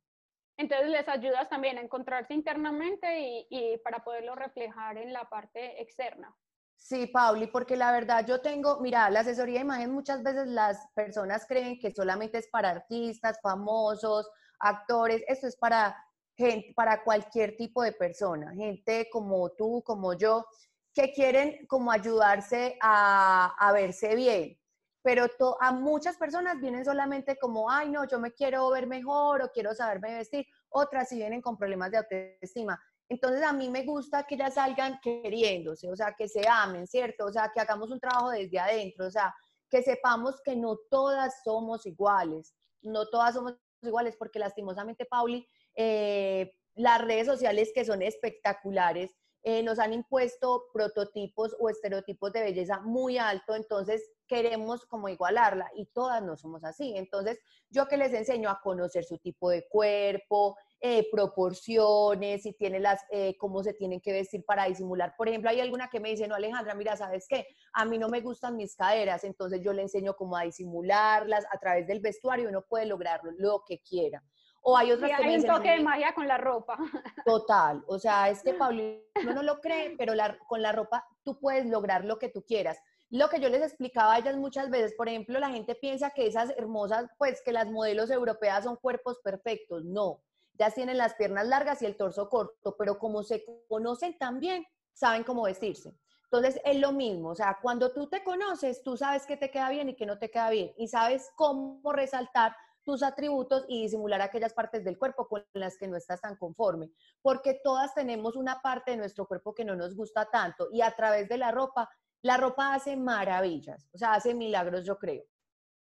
Entonces 0.57 0.89
les 0.89 1.07
ayudas 1.07 1.49
también 1.49 1.77
a 1.77 1.81
encontrarse 1.81 2.33
internamente 2.33 3.19
y, 3.19 3.47
y 3.49 3.77
para 3.79 4.03
poderlo 4.03 4.35
reflejar 4.35 4.97
en 4.97 5.13
la 5.13 5.29
parte 5.29 5.81
externa. 5.81 6.35
Sí, 6.75 7.07
Pauli, 7.07 7.47
porque 7.47 7.77
la 7.77 7.91
verdad 7.91 8.25
yo 8.27 8.41
tengo, 8.41 8.79
mira, 8.81 9.09
la 9.09 9.21
asesoría 9.21 9.59
de 9.59 9.65
imagen 9.65 9.93
muchas 9.93 10.21
veces 10.21 10.47
las 10.47 10.85
personas 10.93 11.45
creen 11.47 11.79
que 11.79 11.91
solamente 11.91 12.39
es 12.39 12.49
para 12.49 12.71
artistas, 12.71 13.39
famosos, 13.41 14.29
actores, 14.59 15.23
esto 15.27 15.47
es 15.47 15.55
para 15.55 15.95
gente, 16.35 16.73
para 16.75 17.03
cualquier 17.03 17.55
tipo 17.55 17.83
de 17.83 17.93
persona, 17.93 18.53
gente 18.53 19.07
como 19.11 19.51
tú, 19.51 19.81
como 19.85 20.13
yo, 20.13 20.45
que 20.93 21.11
quieren 21.11 21.65
como 21.67 21.91
ayudarse 21.91 22.77
a, 22.81 23.71
verse 23.73 24.15
bien. 24.15 24.57
Pero 25.01 25.27
a 25.59 25.71
muchas 25.73 26.15
personas 26.15 26.61
vienen 26.61 26.85
solamente 26.85 27.37
como, 27.37 27.69
ay, 27.69 27.89
no, 27.89 28.07
yo 28.07 28.19
me 28.19 28.31
quiero 28.31 28.69
ver 28.69 28.87
mejor 28.87 29.41
o 29.41 29.51
quiero 29.51 29.73
saberme 29.73 30.15
vestir. 30.15 30.45
Otras 30.69 31.09
sí 31.09 31.17
vienen 31.17 31.41
con 31.41 31.57
problemas 31.57 31.91
de 31.91 31.97
autoestima. 31.97 32.79
Entonces 33.09 33.43
a 33.43 33.51
mí 33.51 33.69
me 33.69 33.83
gusta 33.83 34.23
que 34.23 34.35
ellas 34.35 34.53
salgan 34.53 34.99
queriéndose, 35.01 35.91
o 35.91 35.95
sea, 35.95 36.15
que 36.17 36.27
se 36.27 36.47
amen, 36.47 36.87
¿cierto? 36.87 37.25
O 37.25 37.31
sea, 37.31 37.51
que 37.53 37.59
hagamos 37.59 37.91
un 37.91 37.99
trabajo 37.99 38.29
desde 38.29 38.57
adentro, 38.57 39.07
o 39.07 39.11
sea, 39.11 39.33
que 39.69 39.83
sepamos 39.83 40.41
que 40.43 40.55
no 40.55 40.77
todas 40.89 41.41
somos 41.43 41.85
iguales, 41.85 42.55
no 42.81 43.07
todas 43.09 43.35
somos 43.35 43.55
iguales, 43.81 44.15
porque 44.17 44.39
lastimosamente, 44.39 45.05
Pauli, 45.05 45.45
eh, 45.75 46.53
las 46.75 47.01
redes 47.01 47.27
sociales 47.27 47.71
que 47.75 47.83
son 47.83 48.01
espectaculares 48.01 49.11
eh, 49.43 49.61
nos 49.61 49.77
han 49.79 49.93
impuesto 49.93 50.65
prototipos 50.73 51.55
o 51.59 51.69
estereotipos 51.69 52.31
de 52.31 52.41
belleza 52.41 52.79
muy 52.79 53.17
alto, 53.17 53.55
entonces 53.55 54.09
queremos 54.25 54.85
como 54.85 55.09
igualarla 55.09 55.69
y 55.75 55.85
todas 55.87 56.23
no 56.23 56.37
somos 56.37 56.63
así. 56.63 56.93
Entonces, 56.95 57.39
yo 57.69 57.87
que 57.87 57.97
les 57.97 58.13
enseño 58.13 58.49
a 58.49 58.61
conocer 58.61 59.03
su 59.03 59.17
tipo 59.17 59.49
de 59.49 59.67
cuerpo, 59.67 60.55
eh, 60.79 61.07
proporciones, 61.11 62.43
si 62.43 62.53
tiene 62.53 62.79
las, 62.79 63.01
eh, 63.11 63.35
cómo 63.37 63.63
se 63.63 63.73
tienen 63.73 64.01
que 64.01 64.13
vestir 64.13 64.43
para 64.45 64.65
disimular. 64.65 65.13
Por 65.17 65.29
ejemplo, 65.29 65.49
hay 65.49 65.59
alguna 65.59 65.89
que 65.89 65.99
me 65.99 66.09
dice, 66.09 66.27
no, 66.27 66.35
Alejandra, 66.35 66.75
mira, 66.75 66.95
¿sabes 66.97 67.25
qué? 67.27 67.47
A 67.73 67.85
mí 67.85 67.97
no 67.97 68.09
me 68.09 68.21
gustan 68.21 68.55
mis 68.55 68.75
caderas, 68.75 69.23
entonces 69.23 69.61
yo 69.61 69.71
le 69.73 69.81
enseño 69.81 70.15
cómo 70.15 70.35
a 70.35 70.43
disimularlas 70.43 71.45
a 71.51 71.57
través 71.57 71.87
del 71.87 71.99
vestuario, 71.99 72.49
uno 72.49 72.65
puede 72.67 72.85
lograrlo 72.85 73.31
lo 73.37 73.63
que 73.67 73.79
quiera. 73.79 74.23
O 74.65 74.77
hay 74.77 74.91
otras 74.93 75.11
que 75.11 75.23
hay 75.23 75.35
un 75.35 75.45
toque 75.45 75.71
de 75.71 75.81
magia 75.81 76.15
con 76.15 76.27
la 76.27 76.37
ropa. 76.37 76.77
Total, 77.25 77.83
o 77.85 77.99
sea, 77.99 78.29
es 78.29 78.41
que 78.41 78.53
Paulino 78.53 79.01
no 79.35 79.43
lo 79.43 79.59
cree, 79.59 79.95
pero 79.97 80.13
con 80.47 80.61
la 80.61 80.71
ropa 80.71 81.05
tú 81.23 81.37
puedes 81.37 81.65
lograr 81.65 82.05
lo 82.05 82.17
que 82.17 82.29
tú 82.29 82.43
quieras. 82.43 82.79
Lo 83.09 83.29
que 83.29 83.39
yo 83.39 83.49
les 83.49 83.61
explicaba 83.61 84.13
a 84.13 84.19
ellas 84.19 84.37
muchas 84.37 84.69
veces, 84.69 84.95
por 84.95 85.07
ejemplo, 85.09 85.39
la 85.39 85.49
gente 85.49 85.75
piensa 85.75 86.11
que 86.11 86.25
esas 86.25 86.49
hermosas, 86.57 87.05
pues 87.17 87.41
que 87.43 87.51
las 87.51 87.69
modelos 87.69 88.09
europeas 88.09 88.63
son 88.63 88.77
cuerpos 88.77 89.19
perfectos. 89.23 89.83
No, 89.83 90.23
ya 90.53 90.71
tienen 90.71 90.97
las 90.97 91.13
piernas 91.15 91.45
largas 91.47 91.81
y 91.81 91.85
el 91.85 91.97
torso 91.97 92.29
corto, 92.29 92.75
pero 92.77 92.97
como 92.97 93.21
se 93.23 93.45
conocen 93.67 94.17
también, 94.17 94.65
saben 94.93 95.23
cómo 95.23 95.43
vestirse. 95.43 95.95
Entonces 96.23 96.59
es 96.65 96.79
lo 96.79 96.91
mismo, 96.91 97.29
o 97.29 97.35
sea, 97.35 97.59
cuando 97.61 97.93
tú 97.93 98.07
te 98.09 98.23
conoces, 98.23 98.81
tú 98.81 98.97
sabes 98.97 99.27
qué 99.27 99.37
te 99.37 99.51
queda 99.51 99.69
bien 99.69 99.89
y 99.89 99.95
qué 99.95 100.07
no 100.07 100.17
te 100.17 100.31
queda 100.31 100.49
bien 100.49 100.73
y 100.77 100.87
sabes 100.87 101.29
cómo 101.35 101.93
resaltar 101.93 102.55
tus 102.83 103.03
atributos 103.03 103.65
y 103.67 103.81
disimular 103.83 104.21
aquellas 104.21 104.53
partes 104.53 104.83
del 104.83 104.97
cuerpo 104.97 105.27
con 105.27 105.45
las 105.53 105.77
que 105.77 105.87
no 105.87 105.97
estás 105.97 106.21
tan 106.21 106.35
conforme, 106.35 106.91
porque 107.21 107.59
todas 107.63 107.93
tenemos 107.93 108.35
una 108.35 108.61
parte 108.61 108.91
de 108.91 108.97
nuestro 108.97 109.27
cuerpo 109.27 109.53
que 109.53 109.65
no 109.65 109.75
nos 109.75 109.95
gusta 109.95 110.29
tanto 110.29 110.67
y 110.71 110.81
a 110.81 110.91
través 110.95 111.29
de 111.29 111.37
la 111.37 111.51
ropa, 111.51 111.89
la 112.21 112.37
ropa 112.37 112.73
hace 112.73 112.95
maravillas, 112.95 113.87
o 113.93 113.97
sea, 113.97 114.13
hace 114.13 114.33
milagros, 114.33 114.85
yo 114.85 114.97
creo. 114.97 115.23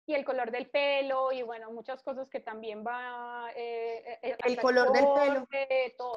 Y 0.05 0.13
el 0.13 0.25
color 0.25 0.51
del 0.51 0.69
pelo 0.69 1.31
y 1.31 1.43
bueno, 1.43 1.71
muchas 1.71 2.03
cosas 2.03 2.29
que 2.29 2.41
también 2.41 2.83
va... 2.85 3.49
Eh, 3.55 4.19
eh, 4.21 4.37
el 4.45 4.59
color 4.59 4.91
del 4.91 5.05
pelo. 5.05 5.47
Todo. 5.97 6.15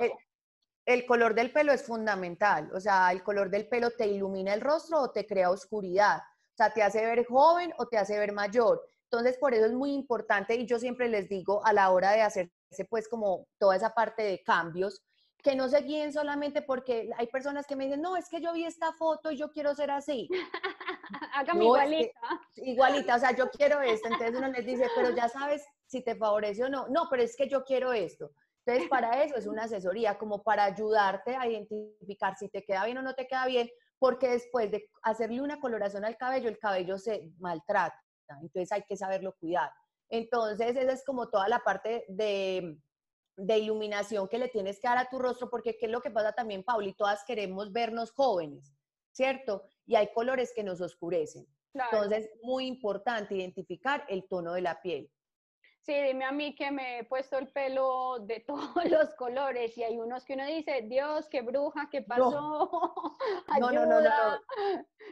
el 0.87 1.07
color 1.07 1.35
del 1.35 1.53
pelo 1.53 1.73
es 1.73 1.85
fundamental, 1.85 2.71
o 2.75 2.81
sea, 2.81 3.13
el 3.13 3.23
color 3.23 3.49
del 3.51 3.69
pelo 3.69 3.91
te 3.91 4.07
ilumina 4.07 4.55
el 4.55 4.61
rostro 4.61 5.01
o 5.01 5.11
te 5.13 5.27
crea 5.27 5.51
oscuridad, 5.51 6.19
o 6.19 6.57
sea, 6.57 6.73
te 6.73 6.83
hace 6.83 7.05
ver 7.05 7.27
joven 7.27 7.73
o 7.79 7.87
te 7.87 7.99
hace 7.99 8.19
ver 8.19 8.33
mayor. 8.33 8.83
Entonces, 9.11 9.39
por 9.39 9.55
eso 9.55 9.67
es 9.67 9.73
muy 9.73 9.93
importante 9.93 10.57
y 10.57 10.67
yo 10.67 10.79
siempre 10.79 11.09
les 11.09 11.29
digo 11.29 11.65
a 11.65 11.73
la 11.73 11.91
hora 11.91 12.13
de 12.13 12.23
hacerse 12.23 12.85
pues 12.91 13.09
como 13.09 13.47
toda 13.59 13.77
esa 13.77 13.91
parte 13.91 14.23
de 14.23 14.43
cambios, 14.43 15.03
que 15.43 15.55
no 15.55 15.69
se 15.69 15.81
guíen 15.83 16.13
solamente 16.13 16.61
porque 16.61 17.09
hay 17.17 17.29
personas 17.29 17.67
que 17.67 17.77
me 17.77 17.85
dicen, 17.85 18.03
no, 18.03 18.17
es 18.17 18.29
que 18.29 18.41
yo 18.41 18.53
vi 18.53 18.65
esta 18.65 18.93
foto 18.93 19.31
y 19.31 19.37
yo 19.37 19.53
quiero 19.53 19.75
ser 19.77 19.93
así. 19.93 20.29
Hágame 21.35 21.65
igualita. 21.65 22.21
igualita, 22.57 23.15
o 23.15 23.19
sea, 23.21 23.37
yo 23.37 23.49
quiero 23.51 23.81
esto. 23.81 24.09
Entonces 24.09 24.37
uno 24.37 24.49
les 24.49 24.67
dice, 24.67 24.89
pero 24.97 25.15
ya 25.15 25.29
sabes 25.29 25.65
si 25.87 26.03
te 26.03 26.17
favorece 26.17 26.65
o 26.65 26.69
no. 26.69 26.89
No, 26.89 27.07
pero 27.09 27.23
es 27.23 27.37
que 27.37 27.49
yo 27.49 27.63
quiero 27.63 27.93
esto. 27.93 28.33
Entonces, 28.65 28.89
para 28.91 29.23
eso 29.23 29.37
es 29.37 29.47
una 29.47 29.65
asesoría, 29.65 30.19
como 30.19 30.43
para 30.43 30.65
ayudarte 30.65 31.37
a 31.37 31.47
identificar 31.47 32.37
si 32.37 32.49
te 32.49 32.65
queda 32.65 32.85
bien 32.85 32.99
o 32.99 33.03
no 33.03 33.15
te 33.15 33.29
queda 33.29 33.47
bien, 33.47 33.71
porque 34.01 34.29
después 34.29 34.73
de 34.73 34.91
hacerle 35.03 35.41
una 35.41 35.61
coloración 35.61 36.05
al 36.05 36.17
cabello, 36.17 36.49
el 36.49 36.59
cabello 36.59 36.99
se 36.99 37.31
maltrata 37.39 38.06
entonces 38.41 38.73
hay 38.73 38.83
que 38.83 38.97
saberlo 38.97 39.35
cuidar. 39.39 39.71
Entonces, 40.09 40.77
esa 40.77 40.93
es 40.93 41.05
como 41.05 41.29
toda 41.29 41.49
la 41.49 41.61
parte 41.61 42.05
de, 42.09 42.79
de 43.37 43.59
iluminación 43.59 44.29
que 44.29 44.39
le 44.39 44.49
tienes 44.49 44.81
que 44.81 44.89
dar 44.89 44.99
a 44.99 45.09
tu 45.09 45.19
rostro, 45.19 45.51
porque 45.51 45.77
qué 45.77 45.87
es 45.87 45.93
lo 45.93 46.01
que 46.01 46.11
pasa 46.11 46.33
también, 46.33 46.63
Pauli, 46.63 46.95
todas 46.95 47.25
queremos 47.25 47.73
vernos 47.73 48.13
jóvenes, 48.13 48.75
¿cierto? 49.13 49.65
Y 49.85 49.97
hay 49.97 50.13
colores 50.13 50.53
que 50.55 50.63
nos 50.63 50.81
oscurecen. 50.81 51.47
Entonces, 51.75 52.31
muy 52.43 52.67
importante 52.67 53.35
identificar 53.35 54.05
el 54.09 54.27
tono 54.29 54.55
de 54.55 54.63
la 54.63 54.81
piel. 54.81 55.11
Sí, 55.87 55.95
dime 56.03 56.25
a 56.25 56.33
mí 56.33 56.53
que 56.57 56.73
me 56.73 56.99
he 56.99 57.05
puesto 57.05 57.39
el 57.39 57.47
pelo 57.53 58.19
de 58.19 58.41
todos 58.47 58.85
los 58.91 59.15
colores 59.15 59.79
y 59.79 59.85
hay 59.85 59.99
unos 59.99 60.25
que 60.25 60.35
uno 60.35 60.45
dice, 60.45 60.83
Dios, 60.83 61.29
qué 61.29 61.43
bruja, 61.43 61.89
qué 61.91 62.03
pasó. 62.03 62.73
No, 63.61 63.71
no, 63.71 63.87
no, 63.87 64.01
no, 64.01 64.11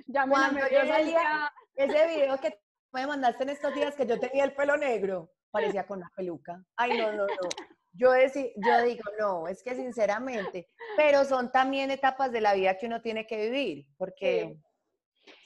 Ya 0.06 0.26
me 0.26 0.32
Cuando 0.32 0.60
yo 0.68 0.86
salía, 0.86 1.52
ese 1.74 2.06
video 2.06 2.38
que 2.38 2.58
me 2.94 3.06
mandaste 3.06 3.42
en 3.42 3.50
estos 3.50 3.74
días 3.74 3.94
que 3.94 4.06
yo 4.06 4.18
tenía 4.18 4.44
el 4.44 4.54
pelo 4.54 4.76
negro, 4.76 5.32
parecía 5.50 5.86
con 5.86 5.98
una 5.98 6.12
peluca. 6.16 6.64
Ay, 6.76 6.96
no, 6.96 7.12
no, 7.12 7.26
no. 7.26 7.48
Yo, 7.92 8.12
yo 8.56 8.82
digo, 8.82 9.04
no, 9.20 9.46
es 9.48 9.62
que 9.62 9.74
sinceramente, 9.74 10.68
pero 10.96 11.24
son 11.24 11.52
también 11.52 11.90
etapas 11.90 12.32
de 12.32 12.40
la 12.40 12.54
vida 12.54 12.76
que 12.76 12.86
uno 12.86 13.00
tiene 13.00 13.26
que 13.26 13.36
vivir, 13.36 13.86
porque... 13.96 14.56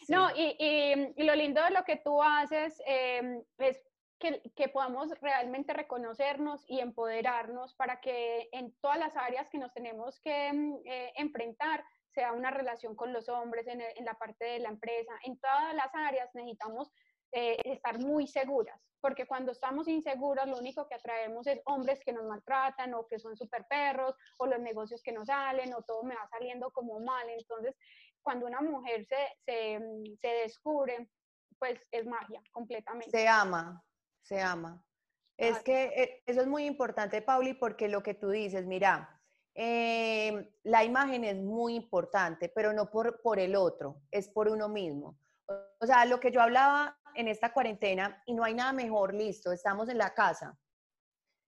No, 0.08 0.30
y, 0.34 0.56
y, 0.58 1.22
lo 1.22 1.34
lindo 1.34 1.62
de 1.62 1.70
lo 1.70 1.84
que 1.84 1.96
tú 1.96 2.22
haces 2.22 2.82
em, 2.86 3.42
es 3.58 3.78
que, 4.18 4.40
que, 4.56 4.68
podamos 4.68 5.10
realmente 5.20 5.74
reconocernos 5.74 6.64
y 6.66 6.80
empoderarnos 6.80 7.74
para 7.74 8.00
que 8.00 8.48
en 8.52 8.74
todas 8.80 8.98
las 8.98 9.14
áreas 9.16 9.50
que 9.50 9.58
nos 9.58 9.74
tenemos 9.74 10.18
que 10.20 10.46
em, 10.46 10.78
eh, 10.86 11.12
enfrentar, 11.16 11.84
sea 12.14 12.32
una 12.32 12.50
relación 12.50 12.96
con 12.96 13.12
los 13.12 13.28
hombres, 13.28 13.66
en, 13.66 13.82
en, 13.82 14.04
la 14.06 14.14
parte 14.14 14.46
de 14.46 14.60
la 14.60 14.70
empresa, 14.70 15.12
en 15.24 15.38
todas 15.38 15.74
las 15.74 15.94
áreas 15.94 16.30
necesitamos 16.34 16.90
eh, 17.32 17.56
estar 17.64 17.98
muy 17.98 18.26
seguras, 18.26 18.80
porque 19.00 19.26
cuando 19.26 19.52
estamos 19.52 19.88
inseguras 19.88 20.48
lo 20.48 20.58
único 20.58 20.88
que 20.88 20.94
atraemos 20.94 21.46
es 21.46 21.60
hombres 21.66 22.00
que 22.04 22.12
nos 22.12 22.24
maltratan 22.24 22.94
o 22.94 23.06
que 23.06 23.18
son 23.18 23.36
super 23.36 23.66
perros 23.68 24.14
o 24.38 24.46
los 24.46 24.60
negocios 24.60 25.02
que 25.02 25.12
no 25.12 25.24
salen 25.24 25.74
o 25.74 25.82
todo 25.82 26.02
me 26.02 26.14
va 26.14 26.26
saliendo 26.28 26.70
como 26.70 27.00
mal. 27.00 27.28
Entonces, 27.30 27.76
cuando 28.22 28.46
una 28.46 28.60
mujer 28.60 29.06
se, 29.06 29.16
se, 29.44 29.80
se 30.20 30.28
descubre, 30.28 31.08
pues 31.58 31.80
es 31.90 32.06
magia 32.06 32.42
completamente. 32.52 33.10
Se 33.10 33.28
ama, 33.28 33.82
se 34.22 34.40
ama. 34.40 34.82
Es 35.38 35.60
que 35.60 35.84
eh, 35.84 36.22
eso 36.26 36.40
es 36.40 36.48
muy 36.48 36.66
importante, 36.66 37.22
Pauli, 37.22 37.54
porque 37.54 37.88
lo 37.88 38.02
que 38.02 38.14
tú 38.14 38.28
dices, 38.30 38.66
mira, 38.66 39.20
eh, 39.54 40.52
la 40.64 40.84
imagen 40.84 41.24
es 41.24 41.36
muy 41.36 41.76
importante, 41.76 42.48
pero 42.48 42.72
no 42.72 42.90
por, 42.90 43.22
por 43.22 43.38
el 43.38 43.54
otro, 43.54 44.02
es 44.10 44.28
por 44.28 44.48
uno 44.48 44.68
mismo. 44.68 45.16
O 45.80 45.86
sea, 45.86 46.04
lo 46.06 46.18
que 46.18 46.32
yo 46.32 46.42
hablaba 46.42 46.97
en 47.18 47.26
esta 47.26 47.52
cuarentena 47.52 48.22
y 48.26 48.34
no 48.34 48.44
hay 48.44 48.54
nada 48.54 48.72
mejor, 48.72 49.12
listo, 49.12 49.50
estamos 49.50 49.88
en 49.88 49.98
la 49.98 50.14
casa, 50.14 50.56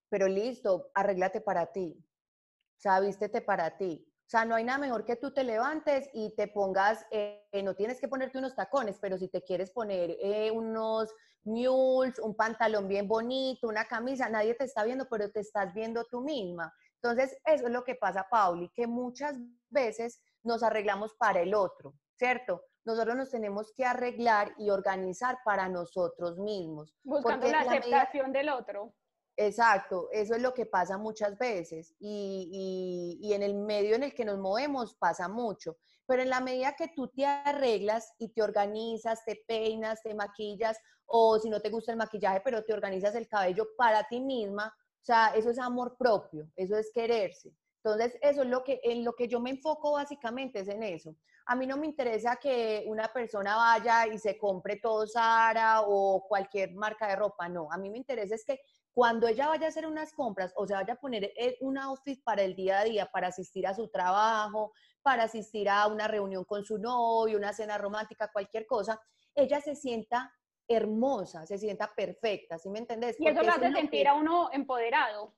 pero 0.09 0.27
listo, 0.27 0.91
arréglate 0.95 1.41
para 1.41 1.71
ti, 1.71 1.97
o 1.97 2.81
sea, 2.81 2.99
vístete 2.99 3.41
para 3.41 3.77
ti. 3.77 4.05
O 4.07 4.31
sea, 4.31 4.45
no 4.45 4.55
hay 4.55 4.65
nada 4.65 4.79
mejor 4.79 5.05
que 5.05 5.17
tú 5.17 5.33
te 5.33 5.45
levantes 5.45 6.09
y 6.13 6.35
te 6.37 6.49
pongas, 6.49 7.05
eh, 7.11 7.45
no 7.65 7.75
tienes 7.75 8.01
que 8.01 8.09
ponerte 8.09 8.39
unos 8.39 8.55
tacones, 8.55 8.99
pero 9.01 9.17
si 9.17 9.29
te 9.29 9.43
quieres 9.43 9.71
poner 9.71 10.17
eh, 10.21 10.51
unos 10.51 11.13
mules, 11.45 12.19
un 12.19 12.35
pantalón 12.35 12.89
bien 12.89 13.07
bonito, 13.07 13.69
una 13.69 13.85
camisa, 13.85 14.29
nadie 14.29 14.55
te 14.55 14.65
está 14.65 14.85
viendo, 14.85 15.09
pero 15.09 15.31
te 15.31 15.41
estás 15.41 15.73
viendo 15.73 16.05
tú 16.05 16.21
misma. 16.21 16.73
Entonces, 17.03 17.37
eso 17.45 17.67
es 17.67 17.73
lo 17.73 17.83
que 17.85 17.95
pasa, 17.95 18.27
Pauli, 18.31 18.71
que 18.75 18.87
muchas 18.87 19.37
veces 19.69 20.21
nos 20.43 20.63
arreglamos 20.63 21.15
para 21.15 21.41
el 21.41 21.55
otro, 21.55 21.95
¿cierto? 22.17 22.63
Nosotros 22.85 23.17
nos 23.17 23.31
tenemos 23.31 23.73
que 23.73 23.85
arreglar 23.85 24.53
y 24.59 24.71
organizar 24.71 25.39
para 25.45 25.69
nosotros 25.69 26.39
mismos. 26.39 26.95
Buscando 27.03 27.47
la 27.49 27.61
aceptación 27.61 28.33
del 28.33 28.49
otro. 28.49 28.95
Exacto, 29.37 30.09
eso 30.13 30.35
es 30.35 30.43
lo 30.43 30.53
que 30.53 30.67
pasa 30.67 30.99
muchas 30.99 31.39
veces 31.39 31.95
y, 31.99 33.19
y, 33.23 33.33
en 33.33 33.43
el 33.43 33.55
medio 33.55 33.95
en 33.97 34.03
el 34.03 34.15
que 34.15 34.25
nos 34.25 34.39
movemos 34.39 34.97
pasa 34.97 35.29
mucho, 35.29 35.79
pero 36.05 36.21
en 36.21 36.29
la 36.29 36.41
medida 36.41 36.75
que 36.77 36.89
tú 36.89 37.09
te 37.09 37.25
arreglas 37.25 38.13
y 38.19 38.35
te 38.35 38.43
organizas, 38.43 39.25
te 39.25 39.43
peinas, 39.47 40.03
te 40.03 40.15
maquillas 40.15 40.79
o 41.07 41.39
si 41.39 41.49
no 41.49 41.61
te 41.61 41.71
gusta 41.71 41.93
el 41.93 41.99
maquillaje, 41.99 42.43
pero 42.45 42.65
te 42.65 42.75
organizas 42.75 43.15
el 43.15 43.29
cabello 43.29 43.67
para 43.79 44.07
ti 44.09 44.21
misma, 44.21 44.67
o 44.67 45.05
sea, 45.05 45.29
eso 45.29 45.49
es 45.49 45.59
amor 45.59 45.97
propio, 45.97 46.47
eso 46.55 46.77
es 46.77 46.91
quererse. 46.93 47.55
Entonces, 47.83 48.19
eso 48.21 48.43
es 48.43 48.49
lo 48.49 48.63
que, 48.63 48.81
en 48.83 49.05
lo 49.05 49.15
que 49.15 49.27
yo 49.27 49.41
me 49.41 49.51
enfoco 49.51 49.93
básicamente, 49.93 50.61
es 50.61 50.69
en 50.69 50.83
eso. 50.83 51.17
A 51.47 51.57
mí 51.57 51.67
no 51.67 51.79
me 51.79 51.87
interesa 51.87 52.37
que 52.37 52.85
una 52.87 53.09
persona 53.09 53.57
vaya 53.57 54.07
y 54.07 54.19
se 54.19 54.37
compre 54.37 54.77
todo 54.77 55.07
Sara 55.07 55.83
o 55.83 56.27
cualquier 56.29 56.75
marca 56.75 57.09
de 57.09 57.17
ropa, 57.17 57.49
no. 57.49 57.73
A 57.73 57.79
mí 57.79 57.89
me 57.89 57.97
interesa 57.97 58.35
es 58.35 58.45
que 58.45 58.61
cuando 58.93 59.27
ella 59.27 59.49
vaya 59.49 59.67
a 59.67 59.69
hacer 59.71 59.87
unas 59.87 60.13
compras 60.13 60.53
o 60.57 60.67
se 60.67 60.75
vaya 60.75 60.95
a 60.95 61.01
poner 61.01 61.33
un 61.61 61.79
outfit 61.79 62.23
para 62.23 62.43
el 62.43 62.55
día 62.55 62.81
a 62.81 62.85
día, 62.85 63.07
para 63.07 63.29
asistir 63.29 63.67
a 63.67 63.75
su 63.75 63.89
trabajo, 63.89 64.73
para 65.01 65.25
asistir 65.25 65.71
a 65.71 65.87
una 65.87 66.07
reunión 66.07 66.45
con 66.45 66.65
su 66.65 66.77
novio, 66.77 67.39
una 67.39 67.55
cena 67.55 67.79
romántica, 67.79 68.31
cualquier 68.31 68.67
cosa, 68.67 69.01
ella 69.35 69.61
se 69.61 69.75
sienta 69.75 70.31
hermosa, 70.69 71.47
se 71.47 71.57
sienta 71.59 71.93
perfecta, 71.97 72.59
¿sí 72.59 72.69
me 72.69 72.81
entendés? 72.81 73.19
Y 73.19 73.27
eso 73.27 73.43
lo 73.43 73.53
hace 73.53 73.73
sentir 73.73 74.07
a 74.07 74.15
uno 74.15 74.51
empoderado. 74.53 75.35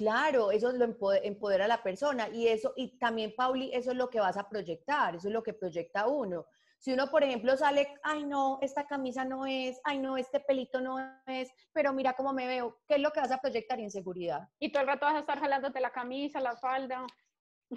Claro, 0.00 0.50
eso 0.50 0.72
lo 0.72 0.86
empodera 0.86 1.66
a 1.66 1.68
la 1.68 1.82
persona 1.82 2.30
y 2.30 2.48
eso, 2.48 2.72
y 2.74 2.96
también, 2.96 3.34
Pauli, 3.36 3.70
eso 3.74 3.90
es 3.90 3.98
lo 3.98 4.08
que 4.08 4.18
vas 4.18 4.38
a 4.38 4.48
proyectar, 4.48 5.14
eso 5.14 5.28
es 5.28 5.34
lo 5.34 5.42
que 5.42 5.52
proyecta 5.52 6.06
uno. 6.06 6.46
Si 6.78 6.90
uno, 6.90 7.10
por 7.10 7.22
ejemplo, 7.22 7.54
sale, 7.54 7.86
ay 8.02 8.24
no, 8.24 8.58
esta 8.62 8.86
camisa 8.86 9.26
no 9.26 9.44
es, 9.44 9.78
ay 9.84 9.98
no, 9.98 10.16
este 10.16 10.40
pelito 10.40 10.80
no 10.80 10.98
es, 11.26 11.50
pero 11.74 11.92
mira 11.92 12.14
cómo 12.14 12.32
me 12.32 12.46
veo, 12.46 12.80
¿qué 12.88 12.94
es 12.94 13.02
lo 13.02 13.10
que 13.10 13.20
vas 13.20 13.30
a 13.30 13.42
proyectar? 13.42 13.78
Inseguridad. 13.78 14.48
Y 14.58 14.72
todo 14.72 14.80
el 14.80 14.88
rato 14.88 15.04
vas 15.04 15.16
a 15.16 15.18
estar 15.18 15.38
jalándote 15.38 15.80
la 15.80 15.92
camisa, 15.92 16.40
la 16.40 16.56
falda. 16.56 17.06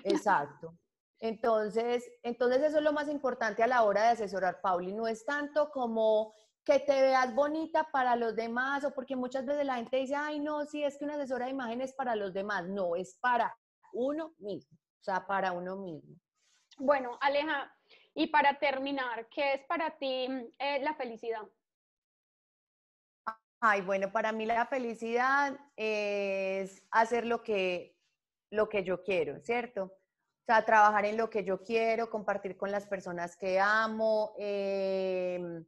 Exacto. 0.06 0.78
Entonces, 1.20 2.10
entonces 2.22 2.64
eso 2.64 2.78
es 2.78 2.84
lo 2.86 2.94
más 2.94 3.10
importante 3.10 3.64
a 3.64 3.68
la 3.68 3.84
hora 3.84 4.04
de 4.04 4.10
asesorar, 4.12 4.62
Pauli. 4.62 4.94
No 4.94 5.08
es 5.08 5.26
tanto 5.26 5.72
como 5.72 6.34
que 6.66 6.80
te 6.80 7.02
veas 7.02 7.34
bonita 7.36 7.90
para 7.92 8.16
los 8.16 8.36
demás 8.36 8.84
o 8.86 8.94
porque 8.94 9.16
muchas 9.16 9.46
veces 9.46 9.66
la 9.66 9.76
gente 9.76 9.98
dice, 9.98 10.16
ay 10.16 10.40
no, 10.40 10.66
sí, 10.66 10.84
es 10.84 10.98
que 10.98 11.06
una 11.06 11.16
asesora 11.16 11.46
de 11.46 11.52
imagen 11.52 11.82
es 11.82 11.94
para 11.94 12.16
los 12.16 12.34
demás. 12.34 12.68
No, 12.68 12.96
es 12.96 13.18
para 13.20 13.56
uno 13.92 14.34
mismo, 14.38 14.78
o 14.78 15.04
sea, 15.04 15.26
para 15.28 15.52
uno 15.52 15.76
mismo. 15.76 16.16
Bueno, 16.78 17.18
Aleja, 17.22 17.72
y 18.16 18.28
para 18.28 18.58
terminar, 18.58 19.28
¿qué 19.30 19.54
es 19.54 19.66
para 19.66 19.98
ti 19.98 20.28
eh, 20.60 20.80
la 20.82 20.96
felicidad? 20.96 21.42
Ay, 23.60 23.82
bueno, 23.82 24.12
para 24.12 24.32
mí 24.32 24.46
la 24.46 24.66
felicidad 24.66 25.58
es 25.76 26.84
hacer 26.92 27.26
lo 27.26 27.44
que, 27.44 27.96
lo 28.52 28.68
que 28.68 28.84
yo 28.84 29.04
quiero, 29.04 29.40
¿cierto? 29.40 29.84
O 29.86 30.46
sea, 30.46 30.66
trabajar 30.66 31.06
en 31.06 31.16
lo 31.16 31.30
que 31.30 31.46
yo 31.46 31.64
quiero, 31.64 32.10
compartir 32.10 32.58
con 32.58 32.72
las 32.72 32.86
personas 32.86 33.38
que 33.38 33.62
amo, 33.62 34.34
em, 34.38 35.66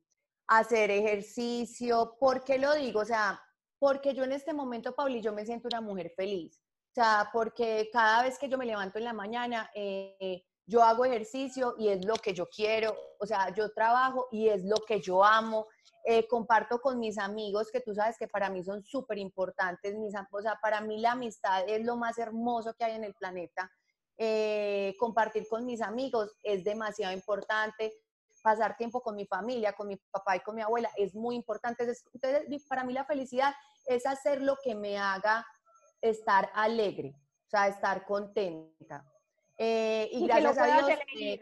hacer 0.47 0.91
ejercicio. 0.91 2.15
¿Por 2.19 2.43
qué 2.43 2.57
lo 2.57 2.73
digo? 2.73 3.01
O 3.01 3.05
sea, 3.05 3.41
porque 3.79 4.13
yo 4.13 4.23
en 4.23 4.31
este 4.31 4.53
momento, 4.53 4.95
Pauli, 4.95 5.21
yo 5.21 5.33
me 5.33 5.45
siento 5.45 5.67
una 5.67 5.81
mujer 5.81 6.11
feliz. 6.15 6.61
O 6.91 6.95
sea, 6.95 7.29
porque 7.33 7.89
cada 7.91 8.23
vez 8.23 8.39
que 8.39 8.47
yo 8.47 8.57
me 8.57 8.65
levanto 8.65 8.97
en 8.97 9.03
la 9.05 9.13
mañana, 9.13 9.69
eh, 9.75 10.43
yo 10.65 10.81
hago 10.81 11.05
ejercicio 11.05 11.75
y 11.77 11.89
es 11.89 12.05
lo 12.05 12.15
que 12.15 12.33
yo 12.33 12.47
quiero, 12.47 12.95
o 13.19 13.25
sea, 13.25 13.53
yo 13.53 13.71
trabajo 13.73 14.27
y 14.31 14.49
es 14.49 14.63
lo 14.63 14.77
que 14.77 15.01
yo 15.01 15.23
amo, 15.23 15.67
eh, 16.03 16.27
comparto 16.27 16.79
con 16.79 16.99
mis 16.99 17.17
amigos, 17.17 17.69
que 17.71 17.81
tú 17.81 17.93
sabes 17.93 18.17
que 18.17 18.27
para 18.27 18.49
mí 18.49 18.63
son 18.63 18.83
súper 18.83 19.17
importantes, 19.17 19.95
mis, 19.95 20.13
o 20.31 20.41
sea, 20.41 20.57
para 20.61 20.81
mí 20.81 20.99
la 20.99 21.11
amistad 21.11 21.67
es 21.67 21.85
lo 21.85 21.97
más 21.97 22.17
hermoso 22.17 22.73
que 22.73 22.85
hay 22.85 22.95
en 22.95 23.03
el 23.03 23.13
planeta, 23.13 23.71
eh, 24.17 24.95
compartir 24.97 25.45
con 25.49 25.65
mis 25.65 25.81
amigos 25.81 26.35
es 26.41 26.63
demasiado 26.63 27.13
importante, 27.13 27.93
pasar 28.45 28.77
tiempo 28.77 29.01
con 29.01 29.15
mi 29.15 29.25
familia, 29.25 29.73
con 29.73 29.87
mi 29.87 29.95
papá 29.95 30.35
y 30.35 30.41
con 30.41 30.53
mi 30.53 30.61
abuela 30.61 30.91
es 30.97 31.15
muy 31.15 31.35
importante, 31.35 31.83
entonces 31.83 32.67
para 32.69 32.83
mí 32.83 32.93
la 32.93 33.03
felicidad 33.03 33.51
es 33.87 34.05
hacer 34.05 34.43
lo 34.43 34.55
que 34.63 34.75
me 34.75 34.99
haga 34.99 35.43
estar 35.99 36.51
alegre, 36.53 37.15
o 37.47 37.49
sea, 37.49 37.67
estar 37.67 38.05
contenta. 38.05 39.03
Eh, 39.57 40.09
y, 40.11 40.27
gracias 40.27 40.59
a 40.59 40.65
Dios 40.67 40.99
eh, 41.19 41.39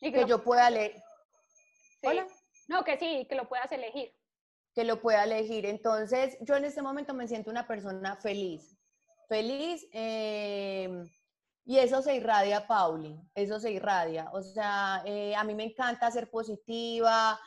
que, 0.00 0.24
yo 0.26 0.44
pueda 0.44 0.70
leer. 0.70 1.02
¿Hola? 2.04 2.24
No, 2.68 2.84
que 2.84 2.96
sí, 2.96 3.26
que 3.28 3.34
lo 3.34 3.48
puedas 3.48 3.72
elegir. 3.72 4.14
Que 4.76 4.84
lo 4.84 5.00
pueda 5.00 5.24
elegir. 5.24 5.66
Entonces, 5.66 6.38
yo 6.40 6.54
en 6.54 6.66
este 6.66 6.82
momento 6.82 7.14
me 7.14 7.26
siento 7.26 7.50
una 7.50 7.66
persona 7.66 8.14
feliz. 8.14 8.78
Feliz. 9.28 9.88
Em, 9.90 11.04
y 11.68 11.78
eso 11.78 12.00
se 12.00 12.16
irradia, 12.16 12.66
Pauli. 12.66 13.20
Eso 13.34 13.60
se 13.60 13.70
irradia. 13.70 14.30
O 14.32 14.40
sea, 14.42 15.02
eh, 15.04 15.36
a 15.36 15.44
mí 15.44 15.54
me 15.54 15.64
encanta 15.64 16.10
ser 16.10 16.30
positiva. 16.30 17.38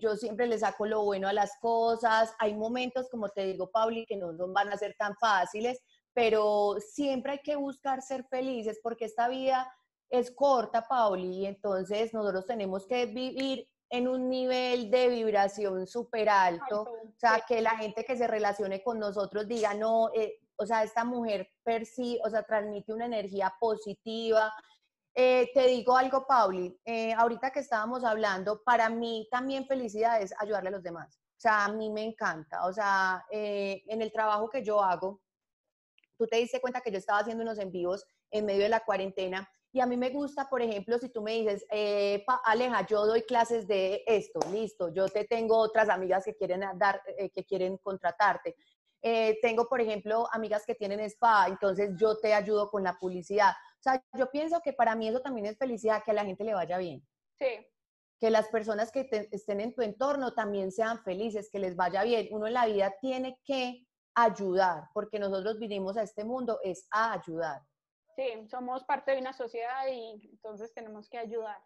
yo 0.00 0.16
siempre 0.16 0.46
le 0.46 0.56
saco 0.56 0.86
lo 0.86 1.02
bueno 1.04 1.26
a 1.26 1.32
las 1.32 1.58
cosas. 1.60 2.32
Hay 2.38 2.54
momentos, 2.54 3.08
como 3.10 3.28
te 3.28 3.44
digo, 3.44 3.68
Pauli, 3.70 4.06
que 4.06 4.16
no 4.16 4.32
van 4.52 4.72
a 4.72 4.76
ser 4.76 4.94
tan 4.96 5.16
fáciles, 5.16 5.80
pero 6.14 6.76
siempre 6.78 7.32
hay 7.32 7.40
que 7.40 7.56
buscar 7.56 8.00
ser 8.00 8.24
felices 8.30 8.78
porque 8.80 9.06
esta 9.06 9.28
vida 9.28 9.68
es 10.08 10.30
corta, 10.30 10.86
Pauli, 10.86 11.38
y 11.38 11.46
entonces 11.46 12.14
nosotros 12.14 12.46
tenemos 12.46 12.86
que 12.86 13.06
vivir 13.06 13.68
en 13.90 14.06
un 14.06 14.28
nivel 14.28 14.90
de 14.90 15.08
vibración 15.08 15.86
súper 15.86 16.28
alto, 16.28 16.82
o 16.82 17.18
sea, 17.18 17.42
que 17.46 17.60
la 17.60 17.76
gente 17.76 18.04
que 18.04 18.16
se 18.16 18.28
relacione 18.28 18.82
con 18.82 19.00
nosotros 19.00 19.48
diga, 19.48 19.74
no, 19.74 20.10
eh, 20.14 20.38
o 20.60 20.66
sea, 20.66 20.82
esta 20.82 21.04
mujer 21.04 21.48
percibe, 21.64 22.20
o 22.24 22.30
sea, 22.30 22.42
transmite 22.42 22.92
una 22.92 23.06
energía 23.06 23.52
positiva. 23.58 24.52
Eh, 25.14 25.50
te 25.54 25.66
digo 25.66 25.96
algo, 25.96 26.26
Pauli, 26.26 26.78
eh, 26.84 27.12
ahorita 27.14 27.50
que 27.50 27.60
estábamos 27.60 28.04
hablando, 28.04 28.62
para 28.62 28.88
mí 28.88 29.26
también 29.30 29.66
felicidad 29.66 30.20
es 30.20 30.34
ayudarle 30.38 30.68
a 30.68 30.72
los 30.72 30.82
demás. 30.82 31.18
O 31.36 31.40
sea, 31.40 31.64
a 31.64 31.72
mí 31.72 31.90
me 31.90 32.04
encanta, 32.04 32.66
o 32.66 32.72
sea, 32.72 33.24
en 33.30 34.02
el 34.02 34.12
trabajo 34.12 34.50
que 34.50 34.62
yo 34.62 34.82
hago, 34.82 35.22
tú 36.18 36.26
te 36.26 36.36
diste 36.36 36.60
cuenta 36.60 36.82
que 36.82 36.90
yo 36.90 36.98
estaba 36.98 37.20
haciendo 37.20 37.42
unos 37.42 37.58
envíos 37.58 38.04
en 38.30 38.44
medio 38.44 38.64
de 38.64 38.68
la 38.68 38.80
cuarentena 38.80 39.48
y 39.72 39.80
a 39.80 39.86
mí 39.86 39.96
me 39.96 40.10
gusta, 40.10 40.48
por 40.48 40.62
ejemplo, 40.62 40.98
si 40.98 41.08
tú 41.10 41.22
me 41.22 41.32
dices, 41.32 41.64
eh, 41.70 42.24
Aleja, 42.44 42.84
yo 42.86 43.06
doy 43.06 43.22
clases 43.22 43.68
de 43.68 44.02
esto, 44.04 44.40
listo, 44.50 44.92
yo 44.92 45.08
te 45.08 45.24
tengo 45.24 45.56
otras 45.56 45.88
amigas 45.88 46.24
que 46.24 46.34
quieren 46.34 46.62
dar, 46.76 47.00
eh, 47.16 47.30
que 47.30 47.44
quieren 47.44 47.78
contratarte. 47.78 48.56
Eh, 49.02 49.38
tengo, 49.40 49.68
por 49.68 49.80
ejemplo, 49.80 50.28
amigas 50.32 50.64
que 50.66 50.74
tienen 50.74 51.00
spa, 51.00 51.46
entonces 51.48 51.90
yo 51.96 52.18
te 52.18 52.34
ayudo 52.34 52.70
con 52.70 52.82
la 52.82 52.98
publicidad. 52.98 53.52
O 53.78 53.82
sea, 53.82 54.02
yo 54.12 54.30
pienso 54.30 54.60
que 54.62 54.72
para 54.72 54.94
mí 54.94 55.08
eso 55.08 55.20
también 55.20 55.46
es 55.46 55.56
felicidad, 55.56 56.02
que 56.04 56.10
a 56.10 56.14
la 56.14 56.24
gente 56.24 56.44
le 56.44 56.54
vaya 56.54 56.76
bien. 56.76 57.06
Sí. 57.38 57.66
Que 58.18 58.30
las 58.30 58.48
personas 58.48 58.92
que 58.92 59.08
estén 59.30 59.60
en 59.60 59.74
tu 59.74 59.80
entorno 59.80 60.34
también 60.34 60.70
sean 60.70 61.02
felices, 61.02 61.48
que 61.50 61.58
les 61.58 61.76
vaya 61.76 62.02
bien. 62.02 62.28
Uno 62.30 62.46
en 62.46 62.52
la 62.52 62.66
vida 62.66 62.94
tiene 63.00 63.40
que 63.44 63.86
ayudar, 64.14 64.90
porque 64.92 65.18
nosotros 65.18 65.58
vinimos 65.58 65.96
a 65.96 66.02
este 66.02 66.24
mundo 66.24 66.58
es 66.62 66.86
a 66.90 67.14
ayudar. 67.14 67.62
Sí, 68.16 68.46
somos 68.50 68.84
parte 68.84 69.12
de 69.12 69.18
una 69.18 69.32
sociedad 69.32 69.86
y 69.90 70.28
entonces 70.30 70.74
tenemos 70.74 71.08
que 71.08 71.16
ayudar. 71.16 71.56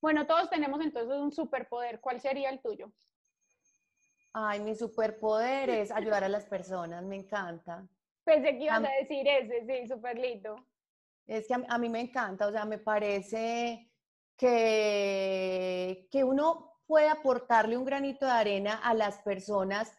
Bueno, 0.00 0.26
todos 0.26 0.48
tenemos 0.48 0.80
entonces 0.80 1.18
un 1.18 1.32
superpoder. 1.32 2.00
¿Cuál 2.00 2.20
sería 2.20 2.48
el 2.48 2.62
tuyo? 2.62 2.90
Ay, 4.32 4.60
mi 4.60 4.74
superpoder 4.74 5.68
es 5.70 5.90
ayudar 5.90 6.24
a 6.24 6.28
las 6.28 6.46
personas, 6.46 7.04
me 7.04 7.16
encanta. 7.16 7.86
Pensé 8.24 8.56
que 8.56 8.64
ibas 8.64 8.84
a, 8.84 8.88
decir 9.00 9.26
ese, 9.26 9.66
sí, 9.66 9.88
súper 9.88 10.18
lindo. 10.18 10.56
Es 11.26 11.46
que 11.46 11.54
a, 11.54 11.78
mí 11.78 11.88
me 11.88 12.00
encanta, 12.00 12.46
o 12.46 12.52
sea, 12.52 12.64
me 12.64 12.78
parece 12.78 13.90
que, 14.36 16.08
que 16.10 16.24
uno 16.24 16.80
puede 16.86 17.08
aportarle 17.08 17.76
un 17.76 17.84
granito 17.84 18.26
de 18.26 18.32
arena 18.32 18.80
a 18.82 18.94
las 18.94 19.18
personas 19.18 19.92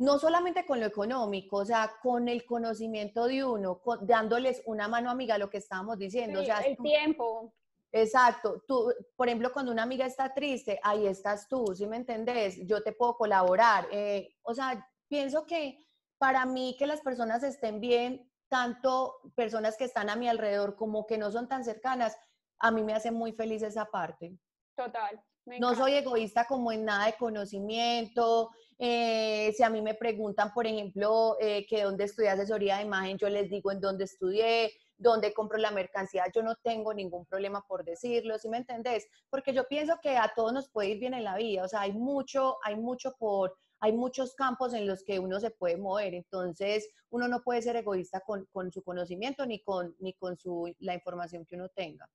no 0.00 0.18
solamente 0.18 0.64
con 0.64 0.80
lo 0.80 0.86
económico, 0.86 1.58
o 1.58 1.64
sea, 1.64 1.92
con 2.02 2.26
el 2.28 2.46
conocimiento 2.46 3.26
de 3.26 3.44
uno, 3.44 3.82
dándoles 4.00 4.62
una 4.64 4.88
mano 4.88 5.10
amiga, 5.10 5.36
lo 5.36 5.50
que 5.50 5.58
estábamos 5.58 5.98
diciendo. 5.98 6.40
o 6.40 6.44
sea, 6.44 6.60
el 6.60 6.76
tiempo. 6.78 7.52
Exacto. 7.92 8.62
Tú, 8.66 8.92
por 9.16 9.28
ejemplo, 9.28 9.52
cuando 9.52 9.72
una 9.72 9.82
amiga 9.82 10.06
está 10.06 10.32
triste, 10.32 10.78
ahí 10.82 11.06
estás 11.06 11.48
tú, 11.48 11.74
¿sí 11.74 11.86
me 11.86 11.96
entendés? 11.96 12.58
Yo 12.66 12.82
te 12.82 12.92
puedo 12.92 13.16
colaborar. 13.16 13.88
Eh, 13.90 14.36
o 14.42 14.54
sea, 14.54 14.88
pienso 15.08 15.46
que 15.46 15.78
para 16.18 16.46
mí 16.46 16.76
que 16.78 16.86
las 16.86 17.00
personas 17.00 17.42
estén 17.42 17.80
bien, 17.80 18.30
tanto 18.48 19.16
personas 19.34 19.76
que 19.76 19.84
están 19.84 20.10
a 20.10 20.16
mi 20.16 20.28
alrededor 20.28 20.76
como 20.76 21.06
que 21.06 21.18
no 21.18 21.30
son 21.30 21.48
tan 21.48 21.64
cercanas, 21.64 22.16
a 22.58 22.70
mí 22.70 22.82
me 22.82 22.94
hace 22.94 23.10
muy 23.10 23.32
feliz 23.32 23.62
esa 23.62 23.86
parte. 23.86 24.36
Total. 24.76 25.22
No 25.58 25.74
soy 25.74 25.94
egoísta 25.94 26.46
como 26.46 26.70
en 26.70 26.84
nada 26.84 27.06
de 27.06 27.14
conocimiento, 27.14 28.50
eh, 28.78 29.52
si 29.56 29.62
a 29.62 29.70
mí 29.70 29.82
me 29.82 29.94
preguntan, 29.94 30.52
por 30.54 30.66
ejemplo, 30.66 31.36
eh, 31.40 31.66
que 31.66 31.82
dónde 31.82 32.04
estudié 32.04 32.30
asesoría 32.30 32.76
de 32.76 32.84
imagen, 32.84 33.18
yo 33.18 33.28
les 33.28 33.50
digo 33.50 33.72
en 33.72 33.80
dónde 33.80 34.04
estudié, 34.04 34.72
dónde 35.00 35.32
compro 35.32 35.58
la 35.58 35.70
mercancía, 35.70 36.24
yo 36.32 36.42
no 36.42 36.54
tengo 36.56 36.92
ningún 36.94 37.24
problema 37.24 37.64
por 37.66 37.84
decirlo, 37.84 38.38
¿sí 38.38 38.48
me 38.48 38.58
entendés? 38.58 39.08
Porque 39.30 39.52
yo 39.52 39.66
pienso 39.66 39.98
que 40.00 40.16
a 40.16 40.32
todos 40.36 40.52
nos 40.52 40.68
puede 40.68 40.90
ir 40.90 41.00
bien 41.00 41.14
en 41.14 41.24
la 41.24 41.36
vida, 41.36 41.64
o 41.64 41.68
sea, 41.68 41.80
hay 41.80 41.92
mucho, 41.92 42.58
hay 42.62 42.76
mucho 42.76 43.16
por 43.18 43.56
hay 43.82 43.94
muchos 43.94 44.34
campos 44.34 44.74
en 44.74 44.86
los 44.86 45.02
que 45.02 45.18
uno 45.18 45.40
se 45.40 45.50
puede 45.50 45.78
mover, 45.78 46.12
entonces 46.12 46.86
uno 47.08 47.28
no 47.28 47.42
puede 47.42 47.62
ser 47.62 47.76
egoísta 47.76 48.20
con, 48.20 48.44
con 48.52 48.70
su 48.70 48.82
conocimiento 48.82 49.46
ni 49.46 49.62
con, 49.62 49.96
ni 50.00 50.12
con 50.12 50.36
su, 50.36 50.70
la 50.80 50.92
información 50.92 51.46
que 51.46 51.56
uno 51.56 51.70
tenga. 51.70 52.06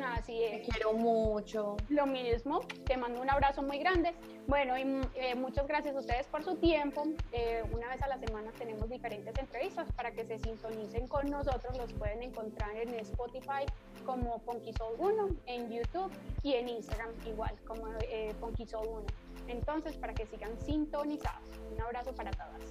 Así 0.00 0.44
es. 0.44 0.62
Te 0.62 0.68
quiero 0.68 0.92
mucho. 0.92 1.76
Lo 1.88 2.06
mismo, 2.06 2.60
te 2.86 2.96
mando 2.96 3.20
un 3.20 3.28
abrazo 3.28 3.62
muy 3.62 3.78
grande. 3.78 4.14
Bueno, 4.46 4.78
y 4.78 4.82
eh, 5.16 5.34
muchas 5.34 5.66
gracias 5.66 5.96
a 5.96 5.98
ustedes 5.98 6.28
por 6.28 6.44
su 6.44 6.54
tiempo. 6.54 7.02
Eh, 7.32 7.64
una 7.72 7.88
vez 7.88 8.00
a 8.00 8.06
la 8.06 8.18
semana 8.18 8.52
tenemos 8.52 8.88
diferentes 8.88 9.36
entrevistas 9.36 9.90
para 9.96 10.12
que 10.12 10.24
se 10.24 10.38
sintonicen 10.38 11.08
con 11.08 11.28
nosotros. 11.28 11.76
Los 11.76 11.92
pueden 11.94 12.22
encontrar 12.22 12.76
en 12.76 12.94
Spotify 13.00 13.66
como 14.06 14.38
Ponquisol 14.38 14.94
1, 14.96 15.28
en 15.46 15.68
YouTube 15.68 16.12
y 16.44 16.54
en 16.54 16.68
Instagram 16.68 17.10
igual 17.26 17.56
como 17.66 17.88
eh, 18.08 18.32
1. 18.40 19.02
Entonces, 19.48 19.96
para 19.96 20.14
que 20.14 20.26
sigan 20.26 20.56
sintonizados. 20.60 21.48
Un 21.72 21.80
abrazo 21.80 22.14
para 22.14 22.30
todas. 22.30 22.62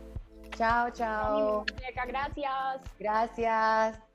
Chao, 0.58 0.90
chao. 0.92 1.66
Gracias. 2.08 2.82
Gracias. 2.98 4.09